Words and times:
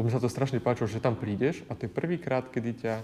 lebo 0.00 0.08
mi 0.08 0.16
sa 0.16 0.24
to 0.24 0.32
strašne 0.32 0.64
páčilo, 0.64 0.88
že 0.88 0.96
tam 0.96 1.12
prídeš 1.12 1.60
a 1.68 1.76
to 1.76 1.84
je 1.84 1.92
prvýkrát, 1.92 2.48
kedy 2.48 2.72
ťa 2.72 2.94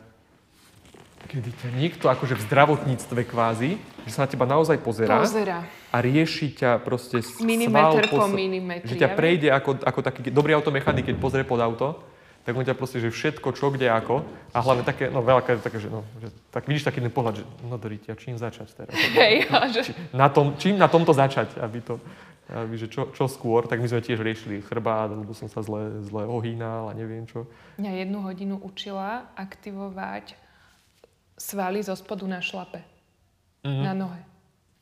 kedy 1.29 1.51
ťa 1.53 1.69
niekto 1.77 2.09
akože 2.09 2.41
v 2.41 2.43
zdravotníctve 2.49 3.21
kvázi, 3.29 3.77
že 4.09 4.11
sa 4.17 4.25
na 4.25 4.29
teba 4.33 4.49
naozaj 4.49 4.81
pozerá, 4.81 5.21
Pozera. 5.21 5.61
a 5.93 5.97
rieši 6.01 6.57
ťa 6.57 6.81
proste 6.81 7.21
sval 7.21 8.01
po 8.09 8.33
milimetri, 8.33 8.89
Že 8.89 8.97
ťa 8.97 9.09
prejde 9.13 9.49
ako, 9.53 9.77
ako 9.85 10.01
taký 10.01 10.33
dobrý 10.33 10.57
automechanik, 10.57 11.13
keď 11.13 11.21
pozrie 11.21 11.45
pod 11.45 11.61
auto, 11.61 12.01
tak 12.49 12.57
on 12.57 12.65
ťa 12.65 12.79
proste, 12.79 13.03
že 13.03 13.13
všetko, 13.13 13.49
čo, 13.53 13.75
kde, 13.75 13.93
ako. 13.93 14.25
A 14.55 14.63
hlavne 14.65 14.87
také, 14.87 15.13
no 15.13 15.21
veľakrát 15.21 15.61
je 15.61 15.67
také, 15.67 15.83
že, 15.83 15.93
no, 15.93 16.07
že 16.23 16.33
tak 16.49 16.65
vidíš 16.65 16.89
taký 16.89 17.05
ten 17.05 17.13
pohľad, 17.13 17.43
že 17.43 17.45
no 17.67 17.77
doríte, 17.77 18.09
a 18.09 18.17
čím 18.17 18.41
začať 18.41 18.73
teraz? 18.73 18.95
Hej, 18.95 19.51
že... 19.75 19.93
Na 20.17 20.33
tom, 20.33 20.57
čím 20.57 20.81
na 20.81 20.87
tomto 20.87 21.13
začať, 21.13 21.59
aby 21.61 21.83
to, 21.83 22.01
že 22.79 22.87
čo, 22.87 23.11
čo 23.11 23.27
skôr, 23.27 23.67
tak 23.67 23.83
my 23.83 23.91
sme 23.91 23.99
tiež 23.99 24.23
riešili 24.23 24.63
chrbát, 24.63 25.11
lebo 25.11 25.35
som 25.35 25.51
sa 25.51 25.67
zle, 25.67 25.99
zle 26.07 26.23
ohýnal 26.31 26.91
a 26.91 26.93
neviem 26.95 27.27
čo. 27.27 27.51
Mňa 27.83 28.07
jednu 28.07 28.23
hodinu 28.23 28.55
učila 28.63 29.35
aktivovať 29.35 30.39
svaly 31.35 31.83
zo 31.83 31.99
spodu 31.99 32.23
na 32.31 32.39
šlape. 32.39 32.87
Mhm. 33.67 33.83
Na 33.83 33.93
nohe. 33.93 34.23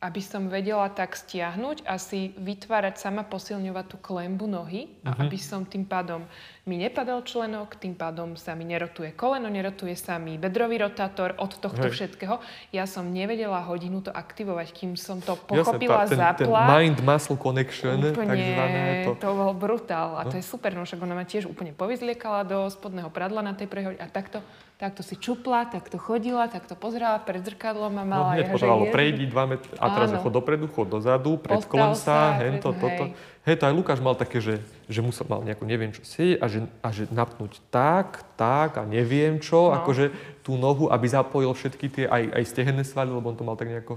Aby 0.05 0.21
som 0.21 0.45
vedela 0.45 0.85
tak 0.87 1.15
stiahnuť 1.15 1.81
a 1.81 1.97
si 1.97 2.29
vytvárať 2.35 2.95
sama 2.99 3.23
posilňovať 3.23 3.85
tú 3.87 3.97
klembu 3.97 4.45
nohy 4.45 4.85
a 5.01 5.11
Mhm. 5.11 5.19
aby 5.19 5.37
som 5.39 5.61
tým 5.63 5.81
pádom 5.83 6.21
mi 6.63 6.77
nepadal 6.77 7.21
členok, 7.21 7.73
tým 7.75 7.93
pádom 7.93 8.33
sa 8.35 8.53
mi 8.53 8.63
nerotuje 8.63 9.13
koleno, 9.13 9.45
nerotuje 9.47 9.93
sa 9.95 10.17
mi 10.17 10.35
bedrový 10.35 10.77
rotátor 10.79 11.33
od 11.35 11.53
tohto 11.55 11.89
Hej. 11.89 11.93
všetkého. 12.11 12.37
Ja 12.69 12.85
som 12.85 13.07
nevedela 13.07 13.57
hodinu 13.61 13.97
to 13.99 14.11
aktivovať, 14.11 14.67
kým 14.71 14.93
som 14.95 15.17
to 15.19 15.33
Jasne, 15.33 15.45
pochopila, 15.47 15.97
tá- 15.99 16.05
ten, 16.05 16.09
ten 16.11 16.21
zapla. 16.43 16.61
mind-muscle 16.71 17.37
connection, 17.37 17.97
takzvané. 17.97 18.29
Úplne, 18.53 19.05
To, 19.05 19.11
to 19.15 19.29
bol 19.31 19.53
brutál. 19.53 20.09
A 20.15 20.21
No. 20.21 20.29
to 20.29 20.35
je 20.35 20.43
super, 20.43 20.69
no 20.71 20.81
však 20.81 20.97
ona 20.99 21.13
ma 21.13 21.23
tiež 21.23 21.45
úplne 21.45 21.69
povyzliekala 21.71 22.43
do 22.43 22.65
spodného 22.67 23.09
pradla 23.09 23.41
na 23.41 23.53
tej 23.53 23.65
prehode 23.65 23.97
a 23.97 24.05
takto, 24.07 24.41
takto 24.75 25.07
si 25.07 25.15
čupla, 25.15 25.71
takto 25.71 25.95
chodila, 25.95 26.51
takto 26.51 26.75
pozerala, 26.75 27.23
pred 27.23 27.39
zrkadlom 27.39 27.95
a 27.95 28.03
no, 28.03 28.11
mala... 28.11 28.31
potrebovalo 28.43 28.91
je- 28.91 28.93
prejdi 28.93 29.23
dva 29.31 29.47
metry 29.47 29.71
a 29.79 29.87
teraz 29.87 30.11
Áno. 30.11 30.19
chod 30.19 30.33
dopredu, 30.35 30.67
chod 30.67 30.91
dozadu, 30.91 31.39
predklon 31.39 31.95
sa, 31.95 32.35
sa, 32.35 32.43
hento, 32.43 32.75
pred- 32.75 32.81
toto. 32.83 33.03
hej. 33.47 33.55
To 33.55 33.63
aj 33.71 33.73
Lukáš 33.73 33.99
mal 34.03 34.19
také, 34.19 34.43
že, 34.43 34.59
že 34.91 34.99
musel 34.99 35.23
mal 35.31 35.47
nejakú 35.47 35.63
neviem 35.63 35.95
čo 35.95 36.03
sedieť 36.03 36.43
a 36.43 36.45
že, 36.51 36.59
a 36.83 36.89
že 36.91 37.03
napnúť 37.07 37.63
tak, 37.71 38.27
tak 38.35 38.75
a 38.75 38.83
neviem 38.83 39.39
čo, 39.39 39.71
No. 39.71 39.79
akože 39.79 40.11
tú 40.43 40.59
nohu, 40.59 40.91
aby 40.91 41.07
zapojil 41.07 41.55
všetky 41.55 41.85
tie, 41.87 42.05
aj, 42.11 42.35
aj 42.35 42.43
stehenné 42.43 42.83
svaly, 42.83 43.15
lebo 43.15 43.31
on 43.31 43.37
to 43.39 43.47
mal 43.47 43.55
tak 43.55 43.71
nejako, 43.71 43.95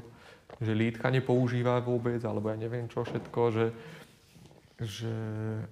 že 0.63 0.73
lítka 0.79 1.11
nepoužíva 1.11 1.83
vôbec, 1.83 2.23
alebo 2.23 2.55
ja 2.55 2.57
neviem 2.57 2.87
čo 2.87 3.03
všetko, 3.03 3.41
že, 3.51 3.67
že 4.79 5.11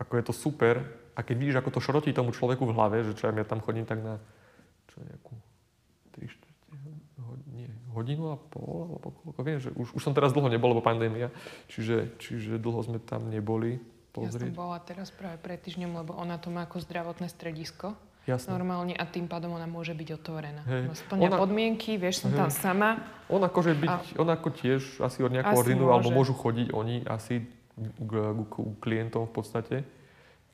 ako 0.02 0.12
je 0.18 0.24
to 0.26 0.34
super. 0.34 0.74
A 1.16 1.22
keď 1.22 1.34
vidíš, 1.38 1.58
ako 1.62 1.70
to 1.72 1.80
šrotí 1.80 2.10
tomu 2.12 2.34
človeku 2.34 2.66
v 2.66 2.74
hlave, 2.74 2.96
že 3.06 3.14
čo 3.16 3.30
ja 3.30 3.34
tam 3.46 3.62
chodím 3.62 3.86
tak 3.86 4.02
na 4.02 4.18
čo 4.96 5.04
nejakú 5.04 5.34
3 6.16 6.24
štvrte 6.24 6.54
ho- 7.20 7.40
nie, 7.52 7.68
hodinu 7.92 8.32
a 8.32 8.36
pol, 8.40 8.88
alebo 8.88 9.12
koľko, 9.22 9.40
viem, 9.44 9.58
že 9.60 9.70
už, 9.72 9.92
už 9.92 10.02
som 10.02 10.12
teraz 10.12 10.32
dlho 10.32 10.48
nebol, 10.48 10.72
lebo 10.72 10.80
pandémia, 10.80 11.28
čiže, 11.68 12.16
čiže 12.16 12.56
dlho 12.56 12.80
sme 12.80 12.98
tam 12.98 13.28
neboli 13.28 13.76
Ja 14.16 14.32
som 14.32 14.32
pozrieť. 14.32 14.52
bola 14.56 14.78
teraz 14.80 15.12
práve 15.12 15.36
pred 15.36 15.60
týždňom, 15.60 15.92
lebo 16.00 16.16
ona 16.16 16.40
to 16.40 16.48
má 16.48 16.64
ako 16.64 16.80
zdravotné 16.80 17.28
stredisko. 17.28 17.92
Jasné. 18.26 18.50
Normálne 18.50 18.96
a 18.98 19.06
tým 19.06 19.30
pádom 19.30 19.54
ona 19.54 19.70
môže 19.70 19.94
byť 19.94 20.08
otvorená. 20.18 20.66
Ona 20.66 20.98
splňa 20.98 21.30
Ona- 21.30 21.38
podmienky, 21.38 21.94
vieš, 21.94 22.26
som 22.26 22.34
Hej. 22.34 22.38
tam 22.42 22.50
sama. 22.50 22.90
On 23.30 23.38
akože 23.38 23.78
byť, 23.78 24.18
on 24.18 24.26
ako 24.26 24.48
tiež 24.50 24.98
asi 24.98 25.22
od 25.22 25.30
nejako 25.30 25.54
Asi 25.54 25.60
ordinujú, 25.62 25.88
alebo 25.94 26.10
môžu 26.10 26.34
chodiť 26.34 26.74
oni 26.74 27.06
asi 27.06 27.46
k, 27.78 28.10
k, 28.10 28.34
k 28.50 28.54
klientom 28.82 29.30
v 29.30 29.32
podstate, 29.32 29.76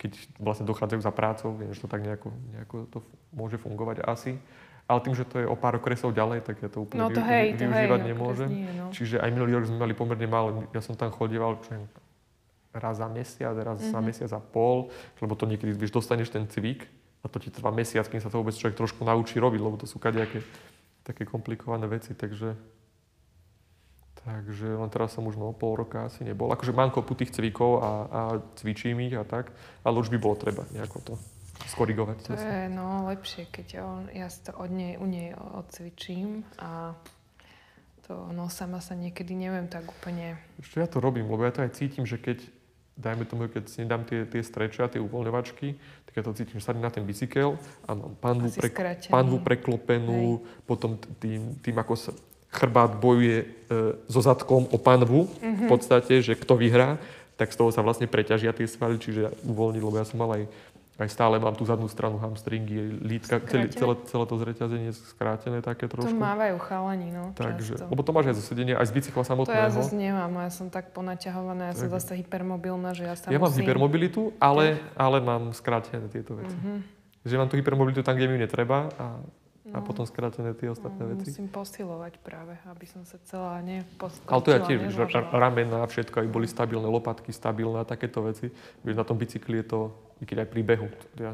keď 0.03 0.13
vlastne 0.37 0.67
dochádzajú 0.67 1.01
za 1.01 1.11
prácou, 1.11 1.55
viem, 1.55 1.71
že 1.71 1.79
to 1.79 1.87
tak 1.87 2.01
nejako, 2.01 2.29
nejako 2.51 2.77
to 2.89 2.99
môže 3.31 3.55
fungovať 3.57 4.03
asi. 4.03 4.35
Ale 4.85 4.99
tým, 4.99 5.15
že 5.15 5.23
to 5.23 5.39
je 5.39 5.47
o 5.47 5.55
pár 5.55 5.79
okresov 5.79 6.11
ďalej, 6.11 6.43
tak 6.43 6.59
ja 6.59 6.67
to 6.67 6.83
úplne 6.83 7.01
No 7.01 7.09
to 7.09 7.23
hej, 7.23 7.45
vy- 7.47 7.51
to 7.53 7.57
hej, 7.57 7.65
využívať 7.65 8.01
no, 8.01 8.09
nemôžem. 8.09 8.49
nie, 8.51 8.67
no. 8.73 8.91
Čiže 8.91 9.17
aj 9.17 9.31
minulý 9.31 9.53
rok 9.55 9.65
sme 9.65 9.79
mali 9.79 9.95
pomerne 9.95 10.27
málo. 10.27 10.49
Ja 10.69 10.81
som 10.81 10.93
tam 10.93 11.09
chodieval 11.09 11.55
čo 11.61 11.79
raz 12.73 12.97
za 12.97 13.07
mesiac, 13.07 13.55
raz 13.55 13.79
za 13.81 13.95
Mhm. 13.95 14.05
mesiac 14.05 14.31
a 14.33 14.41
pol, 14.41 14.91
lebo 15.17 15.33
to 15.33 15.45
niekedy, 15.45 15.71
vieš, 15.71 15.93
dostaneš 15.93 16.29
ten 16.29 16.45
cvik 16.45 16.91
a 17.21 17.29
to 17.29 17.39
ti 17.39 17.49
trvá 17.49 17.71
mesiac, 17.71 18.03
kým 18.03 18.19
sa 18.19 18.27
to 18.27 18.37
vôbec 18.37 18.53
človek 18.53 18.75
trošku 18.75 19.01
naučí 19.03 19.37
robiť, 19.37 19.61
lebo 19.61 19.77
to 19.77 19.85
sú 19.85 19.97
kadejaké 19.97 20.43
také 21.03 21.23
komplikované 21.23 21.87
veci, 21.87 22.11
takže 22.13 22.59
Takže 24.23 24.79
len 24.79 24.87
teraz 24.87 25.19
som 25.19 25.27
už 25.27 25.35
no, 25.35 25.51
pol 25.51 25.75
roka 25.75 26.07
asi 26.07 26.23
nebol. 26.23 26.47
Akože 26.55 26.71
mám 26.71 26.95
kopu 26.95 27.19
tých 27.19 27.35
cvikov 27.35 27.83
a, 27.83 27.91
a 28.07 28.21
cvičím 28.55 29.03
ich 29.03 29.19
a 29.19 29.27
tak, 29.27 29.51
ale 29.83 29.99
už 29.99 30.15
by 30.15 30.19
bolo 30.23 30.39
treba 30.39 30.63
nejako 30.71 30.99
to 31.03 31.15
skorigovať. 31.67 32.17
To 32.31 32.39
je 32.39 32.71
no, 32.71 33.11
lepšie, 33.11 33.51
keď 33.51 33.83
on, 33.83 34.03
ja 34.15 34.31
si 34.31 34.47
to 34.47 34.55
od 34.55 34.71
nej, 34.71 34.95
u 34.95 35.07
nej 35.11 35.35
odcvičím 35.35 36.47
a 36.63 36.95
to 38.07 38.31
no, 38.31 38.47
sama 38.47 38.79
sa 38.79 38.95
niekedy 38.95 39.35
neviem 39.35 39.67
tak 39.67 39.87
úplne... 39.87 40.39
Ešte 40.59 40.83
ja 40.83 40.89
to 40.91 40.99
robím, 41.03 41.27
lebo 41.27 41.43
ja 41.43 41.55
to 41.55 41.67
aj 41.67 41.75
cítim, 41.75 42.07
že 42.07 42.19
keď, 42.19 42.43
dajme 42.99 43.27
tomu, 43.27 43.47
keď 43.47 43.71
si 43.71 43.83
nedám 43.83 44.07
tie, 44.07 44.27
tie 44.27 44.43
streče 44.43 44.87
a 44.87 44.91
tie 44.91 45.03
uvoľňovačky, 45.03 45.79
tak 46.07 46.13
ja 46.19 46.23
to 46.23 46.35
cítim, 46.35 46.59
že 46.59 46.67
sadím 46.67 46.83
na 46.83 46.95
ten 46.95 47.07
bicykel 47.07 47.59
a 47.87 47.91
mám 47.95 48.15
panvu, 48.19 48.51
skrátený. 48.55 49.11
panvu 49.11 49.39
preklopenú, 49.43 50.43
potom 50.67 50.99
t- 50.99 51.11
tým, 51.23 51.59
tým, 51.63 51.77
ako 51.79 51.95
sa 51.95 52.11
chrbát 52.53 52.95
bojuje 52.95 53.39
e, 53.41 53.47
so 54.07 54.21
zadkom 54.21 54.67
o 54.67 54.77
panvu, 54.77 55.25
Mhm. 55.41 55.65
v 55.65 55.71
podstate, 55.71 56.21
že 56.21 56.33
kto 56.35 56.55
vyhrá, 56.55 57.01
tak 57.35 57.49
z 57.49 57.57
toho 57.57 57.69
sa 57.69 57.81
vlastne 57.81 58.05
preťažia 58.05 58.53
tie 58.53 58.65
svaly, 58.65 58.97
čiže 58.97 59.33
uvoľniť, 59.43 59.81
lebo 59.81 59.97
ja 59.97 60.05
som 60.05 60.17
mal 60.17 60.31
aj, 60.33 60.45
aj 60.95 61.09
stále 61.09 61.35
mám 61.37 61.51
tú 61.51 61.65
zadnú 61.65 61.89
stranu 61.89 62.21
hamstringy, 62.21 62.77
lítka, 63.01 63.41
celé, 63.43 63.67
celé, 63.71 63.97
celé 64.05 64.25
to 64.25 64.37
zreťazenie 64.37 64.87
je 64.87 64.97
skrátené 65.09 65.59
také 65.59 65.89
To 65.89 65.97
trošku. 65.97 66.13
mávajú 66.15 66.61
chalani, 66.61 67.09
no, 67.09 67.33
Takže, 67.33 67.75
často. 67.75 67.89
lebo 67.89 68.01
to 68.01 68.13
máš 68.13 68.27
aj 68.27 68.37
zo 68.37 68.45
sedenia, 68.45 68.77
aj 68.77 68.87
z 68.87 68.93
bicykla 68.93 69.17
To 69.17 69.25
ja 69.25 69.31
samotného. 69.33 69.73
zase 69.73 69.95
nemám, 69.97 70.31
ja 70.39 70.51
som 70.53 70.69
tak 70.69 70.93
ponaťahovaná, 70.93 71.63
ja 71.65 71.75
som 71.75 71.89
Tak. 71.89 71.97
zase 71.99 72.13
hypermobilná, 72.15 72.93
že 72.93 73.05
ja 73.05 73.17
sa 73.17 73.27
Ja 73.27 73.41
mám 73.41 73.49
musím... 73.49 73.65
hypermobilitu, 73.65 74.37
ale, 74.37 74.77
ale 74.95 75.17
mám 75.19 75.51
skrátené 75.51 76.05
tieto 76.07 76.37
veci. 76.37 76.53
Mhm. 76.55 76.85
Že 77.25 77.35
mám 77.35 77.49
tú 77.49 77.57
hypermobilitu 77.57 78.03
tam, 78.03 78.13
kde 78.13 78.29
mi 78.29 78.35
ju 78.35 78.41
netreba 78.41 78.93
a, 78.93 79.17
a 79.73 79.81
No. 79.81 79.85
potom 79.85 80.05
skrátené 80.05 80.53
tie 80.53 80.69
ostatné 80.69 81.01
No, 81.03 81.17
veci. 81.17 81.33
Musím 81.33 81.49
posilovať 81.49 82.21
práve, 82.21 82.55
aby 82.69 82.85
som 82.85 83.03
sa 83.03 83.17
celá 83.25 83.57
neposkočila. 83.61 84.29
Ale 84.31 84.45
to 84.45 84.51
ja 84.53 84.61
tiež, 84.61 84.81
že 84.89 85.03
ramena 85.33 85.83
a 85.83 85.89
všetko, 85.89 86.21
aby 86.21 86.29
boli 86.29 86.45
stabilné, 86.45 86.85
lopatky 86.85 87.33
stabilné 87.33 87.81
a 87.81 87.89
takéto 87.89 88.21
veci. 88.21 88.53
Na 88.85 89.03
tom 89.03 89.17
bicykli 89.17 89.65
je 89.65 89.67
to, 89.67 89.81
i 90.21 90.29
keď 90.29 90.45
aj 90.45 90.49
pri 90.53 90.63
behu. 90.63 90.89
Ja, 91.17 91.33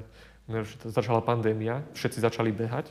začala 0.86 1.20
pandémia, 1.20 1.82
všetci 1.92 2.22
začali 2.22 2.54
behať 2.54 2.88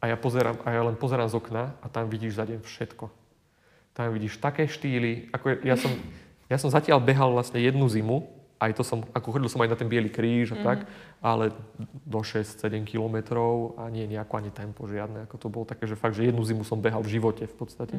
a 0.00 0.08
ja, 0.08 0.16
pozerám, 0.16 0.56
a 0.62 0.70
ja 0.70 0.80
len 0.80 0.94
pozerám 0.94 1.28
z 1.28 1.36
okna 1.36 1.74
a 1.82 1.86
tam 1.90 2.06
vidíš 2.06 2.38
za 2.38 2.46
deň 2.46 2.62
všetko. 2.62 3.10
Tam 3.92 4.14
vidíš 4.14 4.38
také 4.38 4.64
štýly, 4.64 5.28
ako 5.34 5.46
je- 5.52 5.60
ja 5.66 5.76
som, 5.76 5.90
ja 6.46 6.56
som 6.56 6.70
zatiaľ 6.70 7.02
behal 7.02 7.34
vlastne 7.34 7.58
jednu 7.58 7.82
zimu, 7.90 8.30
aj 8.58 8.72
to 8.74 8.82
som, 8.82 9.06
ako 9.14 9.38
chodil 9.38 9.50
som 9.50 9.62
aj 9.62 9.70
na 9.70 9.78
ten 9.78 9.86
biely 9.86 10.10
kríž 10.10 10.54
a 10.54 10.58
tak, 10.62 10.78
ale 11.22 11.54
do 12.02 12.20
6-7 12.20 12.82
kilometrov 12.82 13.78
a 13.78 13.86
nie 13.86 14.10
nejako 14.10 14.42
ani 14.42 14.50
tempo 14.50 14.90
žiadne, 14.90 15.30
ako 15.30 15.36
to 15.38 15.48
bolo 15.48 15.64
také, 15.64 15.86
že 15.86 15.94
fakt, 15.94 16.18
že 16.18 16.26
jednu 16.26 16.42
zimu 16.42 16.66
som 16.66 16.82
behal 16.82 17.02
v 17.06 17.18
živote 17.18 17.46
v 17.46 17.54
podstate. 17.54 17.96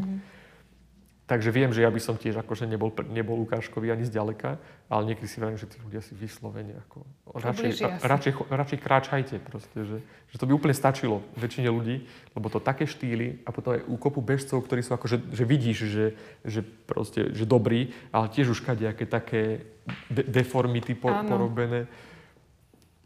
Takže 1.30 1.54
viem, 1.54 1.70
že 1.70 1.86
ja 1.86 1.94
by 1.94 2.02
som 2.02 2.18
tiež 2.18 2.42
akože 2.42 2.66
nebol, 2.66 2.90
nebol 3.06 3.38
ukážkový 3.46 3.94
ani 3.94 4.02
zďaleka, 4.02 4.58
ale 4.90 5.02
niekedy 5.14 5.30
si 5.30 5.38
vravím, 5.38 5.62
že 5.62 5.70
tí 5.70 5.78
ľudia 5.78 6.02
si 6.02 6.18
vyslovene 6.18 6.74
ako... 6.90 7.06
Radšej, 7.38 7.86
ra, 7.86 7.90
radšej, 8.02 8.34
radšej 8.50 8.80
kráčajte 8.82 9.36
proste, 9.38 9.78
že, 9.78 9.98
že 10.34 10.36
to 10.42 10.50
by 10.50 10.58
úplne 10.58 10.74
stačilo 10.74 11.22
väčšine 11.38 11.70
ľudí, 11.70 12.02
lebo 12.34 12.50
to 12.50 12.58
také 12.58 12.90
štýly 12.90 13.46
a 13.46 13.54
potom 13.54 13.78
aj 13.78 13.86
u 13.86 13.96
kopu 14.02 14.26
bežcov, 14.26 14.58
ktorí 14.66 14.82
sú 14.82 14.98
akože, 14.98 15.30
že 15.30 15.44
vidíš, 15.46 15.78
že, 15.86 16.06
že 16.42 16.66
proste, 16.66 17.30
že 17.30 17.46
dobrí, 17.46 17.94
ale 18.10 18.34
tiež 18.34 18.50
už 18.50 18.66
kadejaké 18.66 19.06
také 19.06 19.70
de- 20.10 20.26
deformity 20.26 20.98
po, 20.98 21.14
Áno. 21.14 21.30
porobené. 21.30 21.86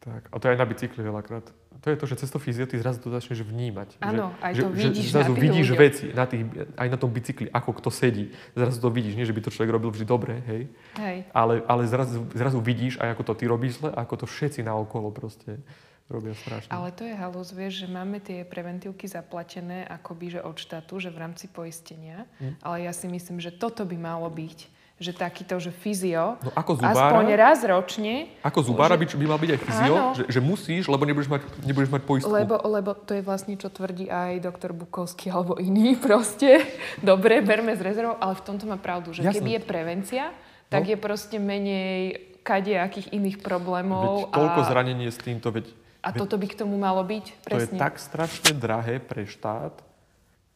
Tak, 0.03 0.27
a 0.27 0.35
to 0.35 0.43
je 0.47 0.51
aj 0.51 0.59
na 0.59 0.67
bicykli 0.67 0.99
veľakrát. 0.99 1.47
To 1.79 1.87
je 1.87 1.95
to, 1.95 2.05
že 2.11 2.19
cez 2.19 2.27
to 2.27 2.35
fyzio 2.35 2.67
ty 2.67 2.75
zrazu 2.75 2.99
to 2.99 3.07
začneš 3.07 3.47
vnímať. 3.47 4.03
Áno, 4.03 4.35
že, 4.35 4.43
aj 4.43 4.51
že, 4.51 4.59
to 4.59 4.69
vidíš 4.75 5.05
že 5.07 5.13
zrazu 5.15 5.31
vidíš 5.31 5.67
ľuďoch. 5.71 5.79
veci 5.79 6.05
na 6.11 6.25
tých, 6.27 6.43
aj 6.75 6.87
na 6.91 6.97
tom 6.99 7.07
bicykli, 7.11 7.47
ako 7.47 7.71
kto 7.79 7.87
sedí. 7.87 8.35
Zrazu 8.51 8.83
to 8.83 8.91
vidíš, 8.91 9.15
nie 9.15 9.23
že 9.23 9.31
by 9.31 9.41
to 9.47 9.51
človek 9.55 9.71
robil 9.71 9.95
vždy 9.95 10.03
dobre, 10.03 10.43
hej. 10.43 10.67
Hej. 10.99 11.17
Ale, 11.31 11.63
ale 11.63 11.87
zrazu, 11.87 12.19
zrazu 12.35 12.59
vidíš 12.59 12.99
aj 12.99 13.15
ako 13.15 13.23
to 13.23 13.33
ty 13.39 13.43
robíš 13.47 13.79
zle, 13.79 13.95
ako 13.95 14.13
to 14.19 14.25
všetci 14.27 14.59
naokolo 14.59 15.07
proste 15.15 15.63
robia 16.11 16.35
strašne. 16.35 16.67
Ale 16.67 16.91
to 16.91 17.07
je 17.07 17.15
halus, 17.15 17.55
vieš, 17.55 17.83
že 17.83 17.87
máme 17.87 18.19
tie 18.19 18.43
preventívky 18.43 19.07
zaplatené 19.07 19.87
akoby, 19.87 20.35
že 20.35 20.39
od 20.43 20.59
štátu, 20.59 20.99
že 20.99 21.15
v 21.15 21.19
rámci 21.19 21.47
poistenia. 21.47 22.27
Hm. 22.43 22.59
Ale 22.59 22.83
ja 22.83 22.91
si 22.91 23.07
myslím, 23.07 23.39
že 23.39 23.55
toto 23.55 23.87
by 23.87 23.95
malo 23.95 24.27
byť. 24.27 24.82
Že 24.95 25.11
takýto, 25.11 25.57
že 25.57 25.69
fyzio, 25.69 26.37
No 26.37 26.53
ako 26.53 26.77
zubára, 26.77 26.93
aspoň 27.09 27.25
raz 27.33 27.59
ročne, 27.61 28.29
ako 28.39 28.59
zubára 28.63 28.93
by, 28.93 29.03
Môže- 29.03 29.17
by 29.17 29.25
mal 29.25 29.35
byť 29.37 29.49
aj 29.49 29.59
fyzio, 29.59 29.93
Áno. 29.93 30.13
že, 30.13 30.23
že 30.27 30.39
musíš, 30.39 30.83
lebo 30.85 31.03
nebudeš 31.03 31.27
mať, 31.27 31.41
nebudeš 31.61 31.89
mať 31.89 32.01
poistku. 32.03 32.29
Lebo, 32.29 32.55
lebo 32.61 32.93
to 32.93 33.11
je 33.11 33.21
vlastne, 33.21 33.53
čo 33.53 33.67
tvrdí 33.67 34.05
aj 34.05 34.37
doktor 34.39 34.69
Bukovský 34.71 35.27
alebo 35.27 35.57
iný 35.57 35.97
proste. 35.99 36.61
Dobre, 36.99 37.41
berme 37.41 37.73
z 37.73 37.81
rezervou, 37.83 38.15
ale 38.15 38.33
v 38.33 38.43
tomto 38.43 38.63
má 38.63 38.77
pravdu, 38.77 39.11
že 39.11 39.21
Jasné. 39.21 39.33
keby 39.35 39.49
je 39.51 39.61
prevencia, 39.61 40.25
tak 40.67 40.83
No. 40.83 40.89
je 40.89 40.97
proste 40.97 41.37
menej 41.37 41.99
kadejakých 42.41 43.09
iných 43.09 43.37
problémov. 43.39 44.27
Veď 44.27 44.31
toľko 44.31 44.59
a... 44.59 44.67
zranenie 44.67 45.07
s 45.07 45.17
týmto, 45.17 45.49
veď 45.49 45.73
A 45.99 46.11
toto 46.11 46.35
by 46.35 46.45
k 46.45 46.55
tomu 46.55 46.75
malo 46.75 47.01
byť? 47.01 47.25
To 47.43 47.55
je 47.55 47.65
Presne. 47.65 47.77
tak 47.77 47.95
strašne 47.95 48.51
drahé 48.53 48.99
pre 48.99 49.23
štát, 49.23 49.73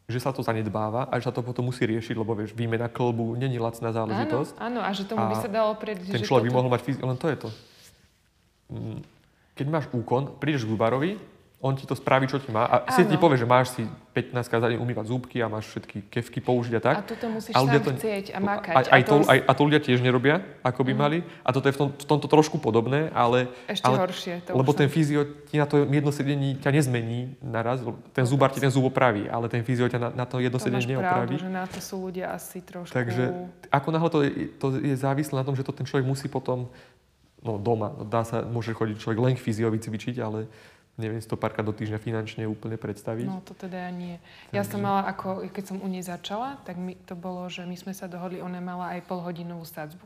že 0.08 0.20
sa 0.20 0.32
to 0.32 0.40
zanedbáva 0.40 1.04
a 1.06 1.20
že 1.20 1.28
sa 1.28 1.36
to 1.36 1.44
potom 1.44 1.68
musí 1.68 1.84
riešiť, 1.84 2.16
lebo 2.16 2.32
vieš, 2.32 2.56
výmena 2.56 2.88
klbu 2.88 3.36
není 3.36 3.60
lacná 3.60 3.92
Áno, 3.92 3.98
záležitosť. 3.98 4.54
áno, 4.56 4.80
a 4.80 4.90
že 4.90 5.04
tomu 5.04 5.20
by 5.22 5.36
A 5.36 5.44
sa 5.44 5.52
dalo 5.52 5.76
predliť. 5.76 6.10
Ten 6.10 6.24
človek 6.24 6.48
by 6.48 6.50
toto- 6.50 6.58
mohol 6.58 6.72
mať 6.72 6.82
fyzi- 6.82 7.04
len 7.04 7.18
to 7.18 7.28
je 7.28 7.38
to. 7.38 7.50
Mm, 8.70 9.00
Keď 9.54 9.66
máš 9.68 9.86
úkon, 9.92 10.38
prídeš 10.38 10.64
k 10.64 10.72
zubarovi, 10.72 11.12
on 11.58 11.74
ti 11.74 11.90
to 11.90 11.98
spraví, 11.98 12.30
čo 12.30 12.38
ti 12.38 12.54
má. 12.54 12.70
A 12.70 12.94
si 12.94 13.02
ti 13.02 13.18
povie, 13.18 13.34
že 13.34 13.50
máš 13.50 13.74
si 13.74 13.90
15 14.14 14.46
krát 14.46 14.62
za 14.62 14.70
deň 14.70 14.78
umývať 14.78 15.10
zúbky 15.10 15.42
a 15.42 15.50
máš 15.50 15.74
všetky 15.74 16.06
kevky 16.06 16.38
použiť 16.38 16.74
a 16.78 16.82
tak. 16.82 16.96
A 17.02 17.02
toto 17.02 17.26
musíš 17.34 17.54
A 17.58 17.66
sám 17.66 17.98
chcieť 17.98 18.26
a 18.38 18.40
makať. 18.42 18.74
A 18.78 18.80
aj, 18.94 19.02
to 19.02 19.16
to, 19.18 19.26
aj, 19.26 19.40
a 19.42 19.52
to 19.58 19.62
ľudia 19.66 19.82
tiež 19.82 20.00
nerobia, 20.06 20.46
ako 20.62 20.86
by 20.86 20.94
mali. 20.94 21.18
A 21.42 21.50
toto 21.50 21.66
je 21.66 21.74
v, 21.74 21.80
tom, 21.82 21.90
v 21.98 22.06
tomto 22.06 22.30
trošku 22.30 22.62
podobné, 22.62 23.10
ale... 23.10 23.50
Ešte 23.66 23.90
ale, 23.90 23.98
horšie. 24.06 24.34
To 24.46 24.54
Lebo 24.54 24.70
ten 24.78 24.86
fyzio 24.86 25.26
ti 25.50 25.58
na 25.58 25.66
to 25.66 25.82
jedno 25.82 26.14
sedení 26.14 26.62
ťa 26.62 26.70
nezmení 26.70 27.42
naraz. 27.42 27.82
Ten 28.14 28.30
zubar 28.30 28.54
ti 28.54 28.62
ten 28.62 28.70
zub 28.70 28.86
opraví, 28.94 29.26
ale 29.26 29.50
ten 29.50 29.66
fyzio 29.66 29.90
ťa 29.90 29.98
na, 29.98 30.10
na 30.14 30.26
to 30.30 30.38
jedno 30.38 30.62
to 30.62 30.66
sedenie 30.70 30.94
pravdu, 31.02 31.02
neopraví. 31.02 31.36
že 31.42 31.50
na 31.50 31.66
to 31.66 31.82
sú 31.82 32.06
ľudia 32.06 32.38
asi 32.38 32.62
trošku... 32.62 32.94
Takže 32.94 33.34
ako 33.74 33.88
náhle 33.90 34.10
to 34.14 34.20
je, 34.22 34.30
to 34.62 34.68
je 34.78 34.94
závislé 34.94 35.42
na 35.42 35.46
tom, 35.46 35.58
že 35.58 35.66
to 35.66 35.74
ten 35.74 35.90
človek 35.90 36.06
musí 36.06 36.30
potom 36.30 36.70
no 37.42 37.58
doma, 37.62 37.94
dá 38.06 38.26
sa, 38.26 38.42
môže 38.46 38.74
chodiť 38.74 38.98
človek 38.98 39.20
len 39.22 39.34
k 39.38 39.42
fyziovi 39.42 39.78
cvičiť, 39.78 40.16
ale 40.22 40.50
neviem 40.98 41.18
si 41.18 41.26
to 41.26 41.36
párkrát 41.36 41.62
do 41.62 41.72
týždňa 41.72 41.98
finančne 41.98 42.44
úplne 42.44 42.76
predstaviť. 42.76 43.24
No 43.24 43.40
to 43.40 43.54
teda 43.54 43.88
ja 43.88 43.92
nie. 43.92 44.18
Ja 44.50 44.62
som 44.62 44.82
Takže- 44.82 44.84
mala, 44.84 45.02
ako, 45.06 45.28
keď 45.48 45.64
som 45.64 45.78
u 45.78 45.88
nej 45.88 46.02
začala, 46.02 46.58
tak 46.64 46.76
mi 46.76 46.98
to 47.00 47.14
bolo, 47.14 47.46
že 47.46 47.64
my 47.64 47.74
sme 47.74 47.94
sa 47.94 48.06
dohodli, 48.06 48.38
ona 48.40 48.58
mala 48.58 48.94
aj 48.94 49.06
polhodinovú 49.06 49.64
sadzbu. 49.64 50.06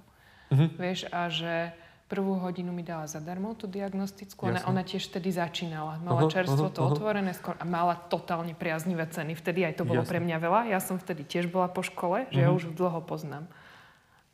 Mhm. 0.49 0.65
Vieš, 0.75 0.99
a 1.09 1.25
že 1.25 1.71
prvú 2.05 2.35
hodinu 2.35 2.69
mi 2.69 2.83
dala 2.83 3.07
zadarmo 3.07 3.55
tú 3.55 3.65
diagnostickú. 3.65 4.43
Ona, 4.45 4.67
ona 4.67 4.83
tiež 4.83 5.07
vtedy 5.07 5.31
začínala. 5.31 5.95
Mala 5.97 6.21
Aha, 6.21 6.29
čerstvo 6.29 6.67
aha, 6.67 6.75
to 6.75 6.83
aha. 6.83 6.91
otvorené 6.91 7.31
skôr 7.31 7.55
a 7.55 7.63
mala 7.63 7.95
totálne 7.95 8.51
priaznivé 8.51 9.07
ceny. 9.07 9.31
Vtedy 9.31 9.63
aj 9.63 9.79
to 9.79 9.87
bolo 9.87 10.03
Jasne. 10.03 10.11
pre 10.11 10.19
mňa 10.19 10.37
veľa. 10.37 10.61
Ja 10.67 10.79
som 10.79 10.99
vtedy 10.99 11.23
tiež 11.23 11.47
bola 11.47 11.71
po 11.71 11.79
škole, 11.79 12.27
že 12.27 12.43
ja 12.43 12.51
Mhm. 12.51 12.55
už 12.57 12.63
dlho 12.75 12.99
poznám. 13.01 13.47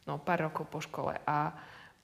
No, 0.09 0.17
pár 0.17 0.41
rokov 0.41 0.65
po 0.65 0.81
škole. 0.81 1.21
A 1.23 1.53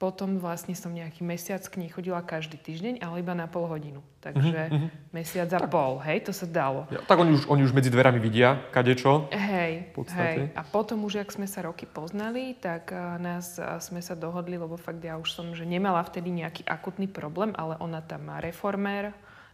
potom 0.02 0.36
vlastne 0.36 0.76
som 0.76 0.92
nejaký 0.92 1.24
mesiac 1.24 1.64
k 1.64 1.80
nej 1.80 1.88
chodila 1.88 2.20
každý 2.20 2.60
týždeň, 2.60 3.00
ale 3.00 3.24
iba 3.24 3.32
na 3.32 3.48
pol 3.48 3.70
hodinu. 3.72 4.04
Takže 4.20 4.60
Mhm, 4.68 4.76
mhm. 4.76 4.88
mesiac 5.12 5.50
a 5.56 5.68
pol, 5.68 6.00
hej, 6.04 6.28
to 6.28 6.32
sa 6.36 6.48
dalo. 6.48 6.88
Ja, 6.92 7.00
tak 7.04 7.20
oni 7.20 7.36
už, 7.36 7.48
oni 7.48 7.64
už 7.64 7.72
medzi 7.72 7.92
dverami 7.92 8.20
vidia, 8.20 8.60
kadečo. 8.72 9.28
Hej, 9.32 9.96
hej. 9.96 10.36
A 10.56 10.62
potom 10.64 11.04
už, 11.08 11.24
ak 11.24 11.32
sme 11.32 11.48
sa 11.48 11.64
roky 11.64 11.84
poznali, 11.88 12.56
tak 12.60 12.92
a, 12.92 13.16
nás 13.20 13.60
a, 13.60 13.80
sme 13.80 14.00
sa 14.00 14.16
dohodli, 14.16 14.56
lebo 14.60 14.76
fakt 14.80 15.04
ja 15.04 15.16
už 15.20 15.30
som, 15.32 15.52
že 15.52 15.64
nemala 15.68 16.04
vtedy 16.04 16.32
nejaký 16.32 16.64
akutný 16.68 17.08
problém, 17.08 17.52
ale 17.56 17.76
ona 17.80 18.00
tam 18.04 18.28
má 18.28 18.40
reformér, 18.40 19.12